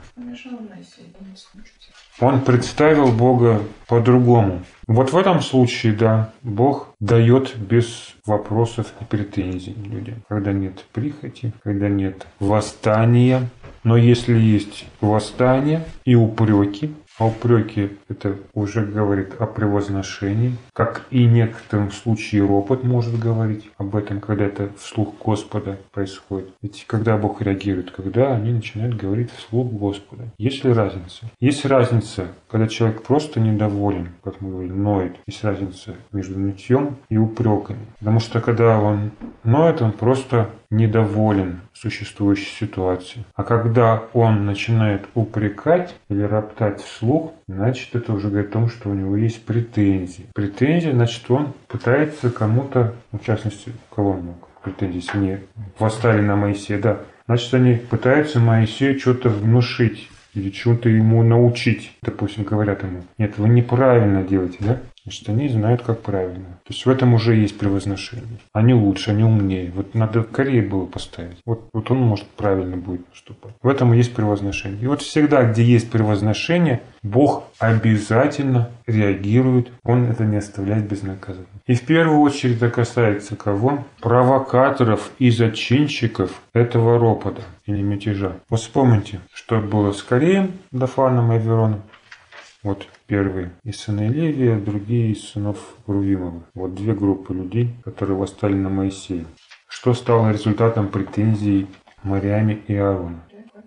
Он 2.19 2.41
представил 2.41 3.13
Бога 3.13 3.61
по-другому. 3.89 4.63
Вот 4.87 5.13
в 5.13 5.19
этом 5.19 5.43
случае, 5.43 5.93
да, 5.93 6.33
Бог 6.43 6.95
дает 6.99 7.57
без 7.59 8.15
вопросов 8.25 8.87
и 9.01 9.05
претензий 9.05 9.75
людям. 9.75 10.23
Когда 10.29 10.53
нет 10.53 10.85
прихоти, 10.93 11.53
когда 11.63 11.89
нет 11.89 12.27
восстания. 12.41 13.51
Но 13.85 13.97
если 13.97 14.35
есть 14.35 14.87
восстание 15.01 15.85
и 16.05 16.15
упреки, 16.15 16.95
а 17.19 17.27
упреки– 17.27 17.91
это 18.09 18.37
уже 18.55 18.85
говорит 18.85 19.35
о 19.39 19.47
превозношении, 19.47 20.57
как 20.73 21.07
и 21.11 21.27
в 21.27 21.33
некотором 21.33 21.91
случае 21.91 22.47
ропот 22.47 22.85
может 22.85 23.19
говорить 23.19 23.71
об 23.79 23.97
этом, 23.97 24.21
когда 24.21 24.45
это 24.45 24.71
вслух 24.79 25.15
Господа 25.25 25.79
происходит. 25.93 26.51
Ведь 26.63 26.85
когда 26.87 27.17
Бог 27.17 27.41
реагирует, 27.41 27.91
когда 27.91 28.35
они 28.35 28.53
начинают 28.53 28.97
говорить 28.97 29.31
вслух 29.33 29.73
Господа. 29.73 30.25
Есть 30.39 30.65
ли 30.65 30.73
разница? 30.73 31.27
Есть 31.41 31.65
разница, 31.65 32.29
когда 32.51 32.69
человек 32.69 33.03
просто 33.03 33.41
недоволен, 33.41 34.11
как 34.23 34.41
мы 34.41 34.51
говорили, 34.51 34.73
ноет. 34.73 35.17
Есть 35.27 35.43
разница 35.45 35.95
между 36.13 36.39
нытьем 36.39 36.97
и 37.09 37.17
упреками. 37.17 37.87
Потому 37.99 38.21
что 38.21 38.41
когда 38.41 38.79
он 38.79 39.13
ноет, 39.43 39.81
он 39.81 39.93
просто 39.93 40.51
недоволен 40.71 41.61
существующей 41.81 42.51
ситуацией. 42.59 43.25
А 43.35 43.45
когда 43.45 44.03
он 44.13 44.47
начинает 44.47 45.03
упрекать 45.15 45.95
или 46.09 46.23
роптать 46.23 46.83
вслух, 46.83 47.33
значит 47.49 47.95
это 47.95 48.13
уже 48.13 48.29
говорит 48.29 48.51
о 48.51 48.53
том, 48.55 48.69
что 48.69 48.91
у 48.91 48.95
него 48.95 49.17
есть 49.17 49.45
претензии. 49.45 50.27
Претензии, 50.35 50.91
значит 50.91 51.31
он 51.31 51.53
пытается 51.69 52.31
кому-то, 52.31 52.95
в 53.13 53.25
частности, 53.25 53.73
кого 53.95 54.13
он 54.13 54.23
мог 54.23 54.49
претензии, 54.63 54.97
если 54.97 55.17
они 55.17 55.37
восстали 55.79 56.21
на 56.21 56.37
Моисея, 56.37 56.81
да, 56.81 57.01
значит 57.27 57.55
они 57.55 57.75
пытаются 57.75 58.41
Моисею 58.41 58.99
что-то 58.99 59.29
внушить 59.29 60.09
или 60.35 60.51
чего-то 60.51 60.89
ему 60.89 61.23
научить. 61.23 61.93
Допустим, 62.03 62.45
говорят 62.45 62.83
ему, 62.83 63.03
нет, 63.17 63.39
вы 63.39 63.49
неправильно 63.49 64.23
делаете, 64.23 64.59
да? 64.61 64.81
Значит, 65.07 65.29
они 65.29 65.49
знают, 65.49 65.83
как 65.83 66.01
правильно. 66.01 66.59
То 66.65 66.73
есть 66.73 66.85
в 66.85 66.91
этом 66.91 67.15
уже 67.15 67.37
есть 67.37 67.57
превозношение. 67.57 68.41
Они 68.53 68.75
лучше, 68.75 69.13
они 69.13 69.23
умнее. 69.23 69.71
Вот 69.71 69.95
надо 69.95 70.25
Корее 70.25 70.63
было 70.63 70.85
поставить. 70.85 71.39
Вот, 71.47 71.69
вот 71.73 71.93
он, 71.93 71.99
может, 71.99 72.27
правильно 72.27 72.77
будет 72.77 73.07
поступать. 73.07 73.53
В 73.63 73.69
этом 73.69 73.93
есть 73.93 74.13
превозношение. 74.17 74.83
И 74.83 74.87
вот 74.89 75.03
всегда, 75.03 75.45
где 75.45 75.63
есть 75.63 75.93
превозношение, 75.93 76.83
Бог 77.05 77.45
обязательно 77.61 78.71
реагирует. 78.89 79.71
Он 79.85 80.11
это 80.11 80.25
не 80.25 80.39
оставляет 80.39 80.89
без 80.89 81.03
наказания. 81.03 81.47
И 81.69 81.75
в 81.75 81.83
первую 81.83 82.19
очередь 82.23 82.57
это 82.57 82.69
касается 82.69 83.37
кого? 83.37 83.85
Провокаторов 84.01 85.13
и 85.21 85.31
зачинщиков 85.31 86.43
этого 86.53 86.99
ропота 86.99 87.43
или 87.67 87.81
мятежа. 87.81 88.39
Вот 88.49 88.59
вспомните, 88.59 89.21
что 89.33 89.61
было 89.61 89.93
с 89.93 90.03
Кореем, 90.03 90.55
Дафаном 90.73 91.31
и 91.31 91.37
Авероном. 91.37 91.83
Вот 92.65 92.89
Первые 93.07 93.53
из 93.63 93.79
сыны 93.79 94.09
Левия, 94.09 94.59
другие 94.59 95.13
из 95.13 95.29
сынов 95.29 95.77
Рувимова. 95.87 96.43
Вот 96.55 96.75
две 96.75 96.93
группы 96.93 97.33
людей, 97.33 97.71
которые 97.85 98.17
восстали 98.17 98.55
на 98.55 98.69
Моисея. 98.69 99.25
Что 99.69 99.95
стало 99.95 100.33
результатом 100.33 100.89
претензий 100.89 101.69
Мариаме 102.03 102.63
и 102.67 102.75
Аарона? 102.75 103.21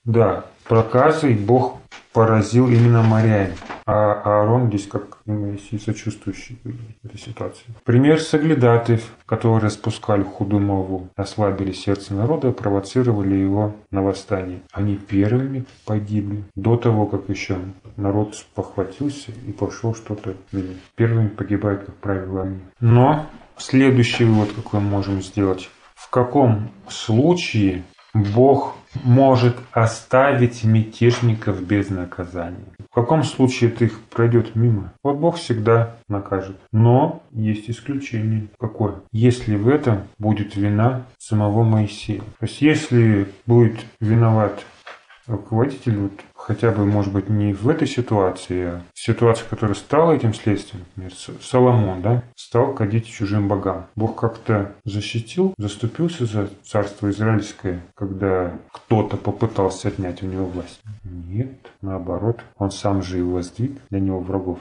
Да, 0.04 0.46
проказой 0.68 1.36
Бог 1.36 1.78
поразил 2.14 2.68
именно 2.68 3.01
моряне. 3.03 3.55
А 3.86 4.14
Аарон 4.24 4.68
здесь 4.68 4.88
как 4.88 5.18
Моисей 5.26 5.80
сочувствующий 5.80 6.60
этой 7.03 7.20
ситуации. 7.20 7.66
Пример 7.84 8.20
соглядатаев, 8.20 9.03
которые 9.26 9.62
распускали 9.62 10.24
худую 10.24 10.62
молву, 10.62 11.10
ослабили 11.16 11.72
сердце 11.72 12.14
народа, 12.14 12.51
провоцировали 12.51 13.36
его 13.36 13.76
на 13.91 14.03
восстание. 14.03 14.62
Они 14.72 14.95
первыми 14.95 15.66
погибли 15.86 16.43
до 16.55 16.78
того, 16.78 17.05
как 17.05 17.30
еще 17.30 17.57
народ 17.97 18.36
спохватился 18.36 19.32
и 19.47 19.51
пошел 19.51 19.95
что-то 19.95 20.36
Первыми 20.95 21.28
погибают, 21.30 21.84
как 21.86 21.95
правило, 21.95 22.43
они. 22.43 22.60
Но 22.80 23.26
следующий 23.57 24.26
вывод, 24.26 24.51
какой 24.55 24.80
мы 24.80 24.89
можем 24.89 25.22
сделать. 25.22 25.70
В 25.95 26.10
каком 26.10 26.70
случае 26.88 27.84
Бог 28.14 28.76
может 29.04 29.56
оставить 29.72 30.64
мятежников 30.64 31.62
без 31.62 31.90
наказания. 31.90 32.66
В 32.90 32.94
каком 32.94 33.24
случае 33.24 33.70
это 33.70 33.86
их 33.86 34.00
пройдет 34.10 34.56
мимо? 34.56 34.94
Вот 35.04 35.18
Бог 35.18 35.38
всегда 35.38 35.96
накажет. 36.08 36.58
Но 36.72 37.22
есть 37.32 37.70
исключение. 37.70 38.48
Какое? 38.60 38.96
Если 39.12 39.56
в 39.56 39.68
этом 39.68 40.04
будет 40.18 40.56
вина 40.56 41.06
самого 41.18 41.64
Моисея. 41.64 42.22
То 42.40 42.46
есть 42.46 42.62
если 42.62 43.28
будет 43.46 43.80
виноват 44.00 44.66
руководитель, 45.30 45.98
вот, 45.98 46.12
хотя 46.36 46.72
бы, 46.72 46.86
может 46.86 47.14
быть, 47.14 47.30
не 47.30 47.54
в 47.54 47.70
этой 47.70 47.88
ситуации, 47.88 48.66
а 48.66 48.82
в 48.94 49.00
ситуации, 49.00 49.46
которая 49.50 49.76
стала 49.76 50.14
этим 50.14 50.34
следствием, 50.34 50.84
например, 50.96 51.14
Соломон, 51.42 52.02
да, 52.02 52.24
стал 52.36 52.74
кадить 52.74 53.08
чужим 53.08 53.48
богам. 53.48 53.86
Бог 53.96 54.20
как-то 54.20 54.74
защитил, 54.84 55.54
заступился 55.58 56.26
за 56.26 56.50
царство 56.64 57.10
израильское, 57.10 57.82
когда 57.96 58.54
кто-то 58.72 59.18
попытался 59.18 59.88
отнять 59.90 60.24
у 60.24 60.26
него 60.26 60.46
власть. 60.46 60.82
Нет, 61.04 61.72
наоборот, 61.82 62.42
он 62.58 62.72
сам 62.72 63.02
же 63.02 63.20
и 63.20 63.22
воздвиг 63.22 63.74
для 63.90 64.00
него 64.00 64.20
врагов. 64.20 64.60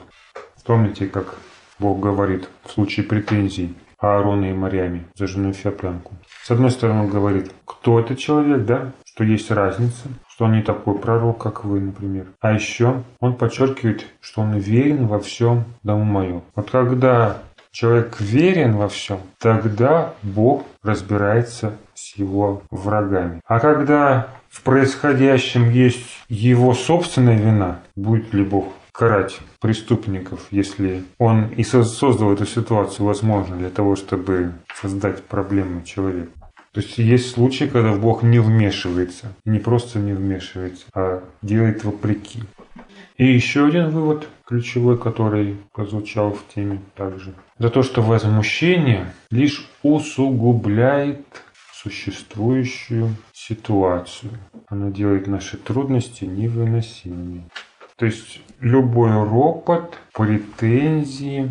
Помните, 0.65 1.07
как 1.07 1.35
Бог 1.79 1.99
говорит 1.99 2.47
в 2.63 2.71
случае 2.71 3.05
претензий 3.07 3.75
Аарона 3.97 4.51
и 4.51 4.53
Марьяме 4.53 5.05
за 5.15 5.25
жену 5.25 5.51
Феоплянку. 5.51 6.13
С 6.43 6.51
одной 6.51 6.69
стороны, 6.71 7.01
он 7.01 7.09
говорит, 7.09 7.51
кто 7.65 7.99
этот 7.99 8.19
человек, 8.19 8.65
да, 8.65 8.91
что 9.03 9.23
есть 9.23 9.49
разница, 9.49 10.09
что 10.39 10.45
он 10.45 10.53
не 10.53 10.61
такой 10.61 10.97
пророк, 10.97 11.39
как 11.39 11.65
вы, 11.65 11.81
например. 11.81 12.27
А 12.39 12.53
еще 12.53 13.03
он 13.19 13.35
подчеркивает, 13.35 14.05
что 14.21 14.39
он 14.39 14.53
верен 14.53 15.05
во 15.05 15.19
всем 15.19 15.65
дому 15.83 16.05
мою. 16.05 16.43
Вот 16.55 16.71
когда 16.71 17.39
человек 17.71 18.21
верен 18.21 18.77
во 18.77 18.87
всем, 18.87 19.19
тогда 19.37 20.13
Бог 20.23 20.63
разбирается 20.81 21.73
с 21.93 22.15
его 22.15 22.63
врагами. 22.71 23.41
А 23.45 23.59
когда 23.59 24.29
в 24.49 24.63
происходящем 24.63 25.71
есть 25.71 26.07
его 26.29 26.73
собственная 26.73 27.37
вина, 27.37 27.81
будет 27.97 28.33
ли 28.33 28.45
Бог 28.45 28.69
карать 28.93 29.39
преступников, 29.59 30.47
если 30.51 31.03
он 31.17 31.47
и 31.47 31.65
создал 31.65 32.31
эту 32.31 32.45
ситуацию, 32.45 33.05
возможно, 33.05 33.57
для 33.57 33.69
того, 33.69 33.97
чтобы 33.97 34.53
создать 34.73 35.21
проблемы 35.21 35.83
человеку. 35.83 36.31
То 36.71 36.81
есть 36.81 36.97
есть 36.97 37.31
случаи, 37.31 37.65
когда 37.65 37.93
Бог 37.93 38.23
не 38.23 38.39
вмешивается. 38.39 39.33
Не 39.45 39.59
просто 39.59 39.99
не 39.99 40.13
вмешивается, 40.13 40.85
а 40.93 41.23
делает 41.41 41.83
вопреки. 41.83 42.43
И 43.17 43.25
еще 43.25 43.65
один 43.67 43.89
вывод 43.89 44.27
ключевой, 44.45 44.97
который 44.97 45.57
прозвучал 45.73 46.31
в 46.31 46.43
теме 46.53 46.79
также. 46.95 47.33
За 47.57 47.69
то, 47.69 47.83
что 47.83 48.01
возмущение 48.01 49.13
лишь 49.29 49.67
усугубляет 49.83 51.25
существующую 51.73 53.15
ситуацию. 53.33 54.31
Она 54.67 54.89
делает 54.89 55.27
наши 55.27 55.57
трудности 55.57 56.25
невыносимыми. 56.25 57.49
То 57.95 58.05
есть 58.05 58.41
любой 58.59 59.11
ропот, 59.11 59.97
претензии, 60.13 61.49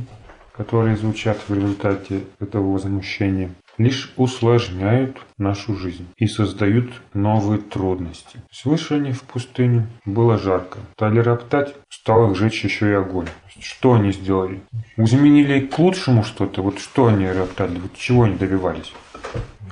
которые 0.57 0.97
звучат 0.97 1.39
в 1.49 1.55
результате 1.55 2.25
этого 2.41 2.73
возмущения, 2.73 3.51
лишь 3.79 4.13
усложняют 4.17 5.17
нашу 5.39 5.77
жизнь 5.77 6.07
и 6.17 6.27
создают 6.27 6.91
новые 7.15 7.61
трудности. 7.61 8.41
Вышли 8.65 8.97
они 8.97 9.13
в 9.13 9.23
пустыню, 9.23 9.87
было 10.05 10.37
жарко. 10.37 10.81
Стали 10.95 11.21
роптать, 11.21 11.75
стал 11.89 12.31
их 12.31 12.37
жечь 12.37 12.65
еще 12.65 12.91
и 12.91 12.95
огонь. 12.95 13.29
Что 13.61 13.95
они 13.95 14.13
сделали? 14.13 14.61
Изменили 14.97 15.61
к 15.61 15.79
лучшему 15.79 16.23
что-то? 16.23 16.63
Вот 16.63 16.79
что 16.79 17.07
они 17.07 17.29
роптали? 17.29 17.79
Вот 17.79 17.95
чего 17.95 18.25
они 18.25 18.37
добивались? 18.37 18.93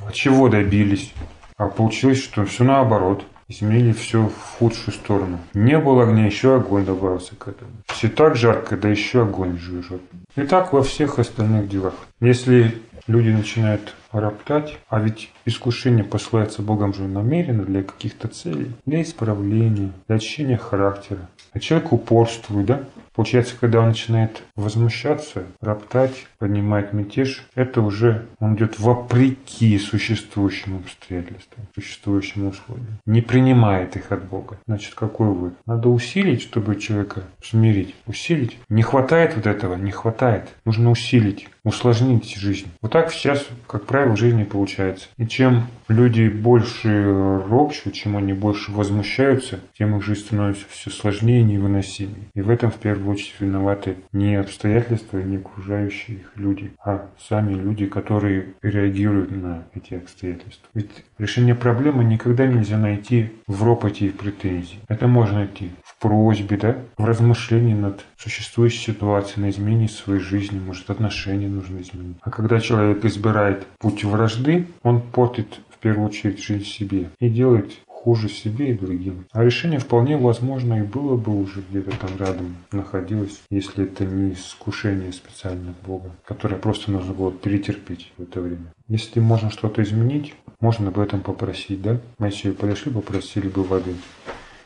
От 0.07 0.15
чего 0.15 0.49
добились? 0.49 1.13
А 1.57 1.69
получилось, 1.69 2.23
что 2.23 2.45
все 2.45 2.65
наоборот. 2.65 3.25
Изменили 3.49 3.93
все 3.93 4.27
в 4.27 4.59
худшую 4.59 4.93
сторону. 4.93 5.39
Не 5.55 5.79
было 5.79 6.03
огня, 6.03 6.27
еще 6.27 6.57
огонь 6.57 6.85
добавился 6.85 7.37
к 7.37 7.47
этому. 7.47 7.71
Все 7.87 8.09
так 8.09 8.35
жарко, 8.35 8.77
да 8.77 8.89
еще 8.89 9.23
огонь 9.23 9.57
жжет. 9.57 10.03
И 10.35 10.43
так 10.43 10.73
во 10.73 10.83
всех 10.83 11.21
остальных 11.21 11.69
делах. 11.69 11.95
Если 12.21 12.75
люди 13.07 13.29
начинают 13.29 13.95
роптать, 14.11 14.79
а 14.89 15.01
ведь 15.01 15.31
искушение 15.45 16.05
посылается 16.05 16.63
Богом 16.63 16.93
же 16.93 17.07
намеренно 17.07 17.65
для 17.65 17.85
каких-то 17.85 18.27
целей, 18.29 18.73
для 18.85 19.03
исправления, 19.03 19.93
для 20.09 20.17
очищения 20.17 20.57
характера. 20.57 21.29
А 21.53 21.61
человек 21.61 21.93
упорствует, 21.93 22.67
да? 22.67 22.85
Получается, 23.17 23.55
когда 23.59 23.81
он 23.81 23.89
начинает 23.89 24.43
возмущаться, 24.57 25.45
роптать, 25.63 26.27
поднимать 26.39 26.93
мятеж, 26.93 27.47
это 27.55 27.81
уже 27.81 28.27
он 28.41 28.57
идет 28.57 28.79
вопреки 28.79 29.79
существующим 29.79 30.77
обстоятельствам, 30.77 31.67
существующим 31.75 32.49
условиям. 32.49 32.99
Не 33.07 33.23
принимает 33.23 33.97
их 33.97 34.13
от 34.13 34.25
Бога. 34.25 34.59
Значит, 34.67 34.95
какой 34.95 35.29
вывод? 35.29 35.55
Надо 35.65 35.89
усилить, 35.89 36.43
чтобы 36.43 36.77
человека 36.77 37.23
смирить. 37.43 37.95
Усилить. 38.07 38.59
Не 38.69 38.83
хватает 38.83 39.35
вот 39.35 39.47
этого? 39.47 39.77
Не 39.77 39.93
хватает. 39.93 40.49
Нужно 40.67 40.91
усилить, 40.91 41.49
усложнить 41.65 42.37
жизнь. 42.37 42.69
Вот 42.83 42.93
так 42.93 43.11
сейчас, 43.11 43.47
как 43.67 43.87
правило, 43.87 44.15
в 44.15 44.19
жизни 44.19 44.45
получается. 44.45 45.09
И 45.17 45.27
чем 45.27 45.69
люди 45.89 46.29
больше 46.29 47.41
ропщут, 47.49 47.95
чем 47.95 48.17
они 48.19 48.35
больше 48.35 48.73
возмущаются, 48.73 49.61
тем 49.79 49.97
их 49.97 50.05
жизнь 50.05 50.21
становится 50.21 50.67
все 50.69 50.91
сложнее 50.91 51.41
и 51.41 51.45
невыносимее. 51.45 52.27
И 52.35 52.43
в 52.43 52.51
этом 52.51 52.71
в 52.71 52.77
первую 52.77 53.06
очередь 53.13 53.41
виноваты 53.41 53.97
не 54.13 54.37
обстоятельства, 54.37 55.19
не 55.19 55.37
окружающие 55.37 56.19
их 56.19 56.33
люди, 56.37 56.73
а 56.85 57.09
сами 57.19 57.55
люди, 57.55 57.87
которые 57.87 58.55
реагируют 58.63 59.31
на 59.31 59.65
эти 59.75 59.95
обстоятельства. 59.95 60.69
Ведь 60.75 60.91
решение 61.19 61.55
проблемы 61.55 62.05
никогда 62.05 62.47
нельзя 62.47 62.79
найти 62.79 63.33
в 63.47 63.63
ропоте 63.65 64.07
и 64.07 64.11
претензии. 64.11 64.79
Это 64.89 65.07
можно 65.07 65.39
найти 65.39 65.71
в 65.85 65.99
просьбе, 66.01 66.57
да, 66.57 66.77
в 66.97 67.05
размышлении 67.05 67.75
над 67.75 68.05
существующей 68.17 68.93
ситуацией, 68.93 69.43
на 69.43 69.51
изменении 69.51 69.87
своей 69.87 70.21
жизни, 70.21 70.59
может 70.59 70.91
отношения 70.91 71.49
нужно 71.49 71.81
изменить. 71.81 72.17
А 72.21 72.31
когда 72.31 72.61
человек 72.61 73.05
избирает 73.05 73.67
путь 73.79 74.05
вражды, 74.05 74.67
он 74.83 75.01
портит 75.01 75.61
в 75.71 75.79
первую 75.79 76.09
очередь 76.09 76.43
жизнь 76.43 76.65
себе 76.65 77.11
и 77.21 77.29
делает 77.29 77.73
хуже 78.07 78.29
себе 78.29 78.71
и 78.71 78.79
другим. 78.79 79.27
А 79.33 79.43
решение 79.43 79.81
вполне 79.81 80.17
возможно 80.17 80.75
и 80.75 80.83
было 80.83 81.17
бы 81.17 81.37
уже 81.43 81.61
где-то 81.69 81.91
там 81.99 82.11
рядом 82.21 82.57
находилось, 82.71 83.43
если 83.51 83.83
это 83.83 84.05
не 84.05 84.33
искушение 84.33 85.13
специально 85.13 85.75
Бога, 85.85 86.13
которое 86.25 86.55
просто 86.55 86.93
нужно 86.93 87.15
было 87.15 87.33
перетерпеть 87.33 88.13
в 88.17 88.23
это 88.23 88.41
время. 88.41 88.73
Если 88.87 89.19
можно 89.19 89.51
что-то 89.51 89.83
изменить, 89.83 90.35
можно 90.61 90.91
об 90.91 91.01
этом 91.01 91.21
попросить, 91.21 91.83
да? 91.83 92.01
Мы 92.19 92.29
если 92.29 92.53
подошли, 92.53 92.93
попросили 92.93 93.49
бы 93.49 93.65
воды. 93.65 93.97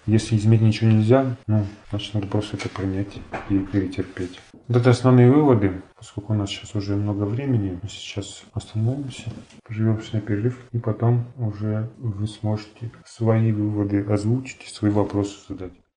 Если 0.05 0.37
изменить 0.37 0.61
ничего 0.61 0.91
нельзя, 0.91 1.35
ну, 1.47 1.65
значит, 1.89 2.13
надо 2.13 2.27
просто 2.27 2.59
это 2.59 2.69
принять 2.69 3.17
и 3.49 3.59
перетерпеть. 3.59 4.39
Вот 4.71 4.77
это 4.77 4.91
основные 4.91 5.29
выводы. 5.33 5.83
Поскольку 5.99 6.33
у 6.33 6.37
нас 6.37 6.49
сейчас 6.49 6.77
уже 6.77 6.95
много 6.95 7.25
времени, 7.25 7.77
мы 7.83 7.89
сейчас 7.89 8.45
остановимся, 8.53 9.25
прервемся 9.65 10.15
на 10.15 10.21
перерыв, 10.21 10.61
и 10.71 10.79
потом 10.79 11.25
уже 11.39 11.91
вы 11.99 12.29
сможете 12.29 12.93
свои 13.05 13.51
выводы 13.51 14.05
озвучить, 14.05 14.63
свои 14.69 14.93
вопросы 14.93 15.35
задать. 15.49 15.73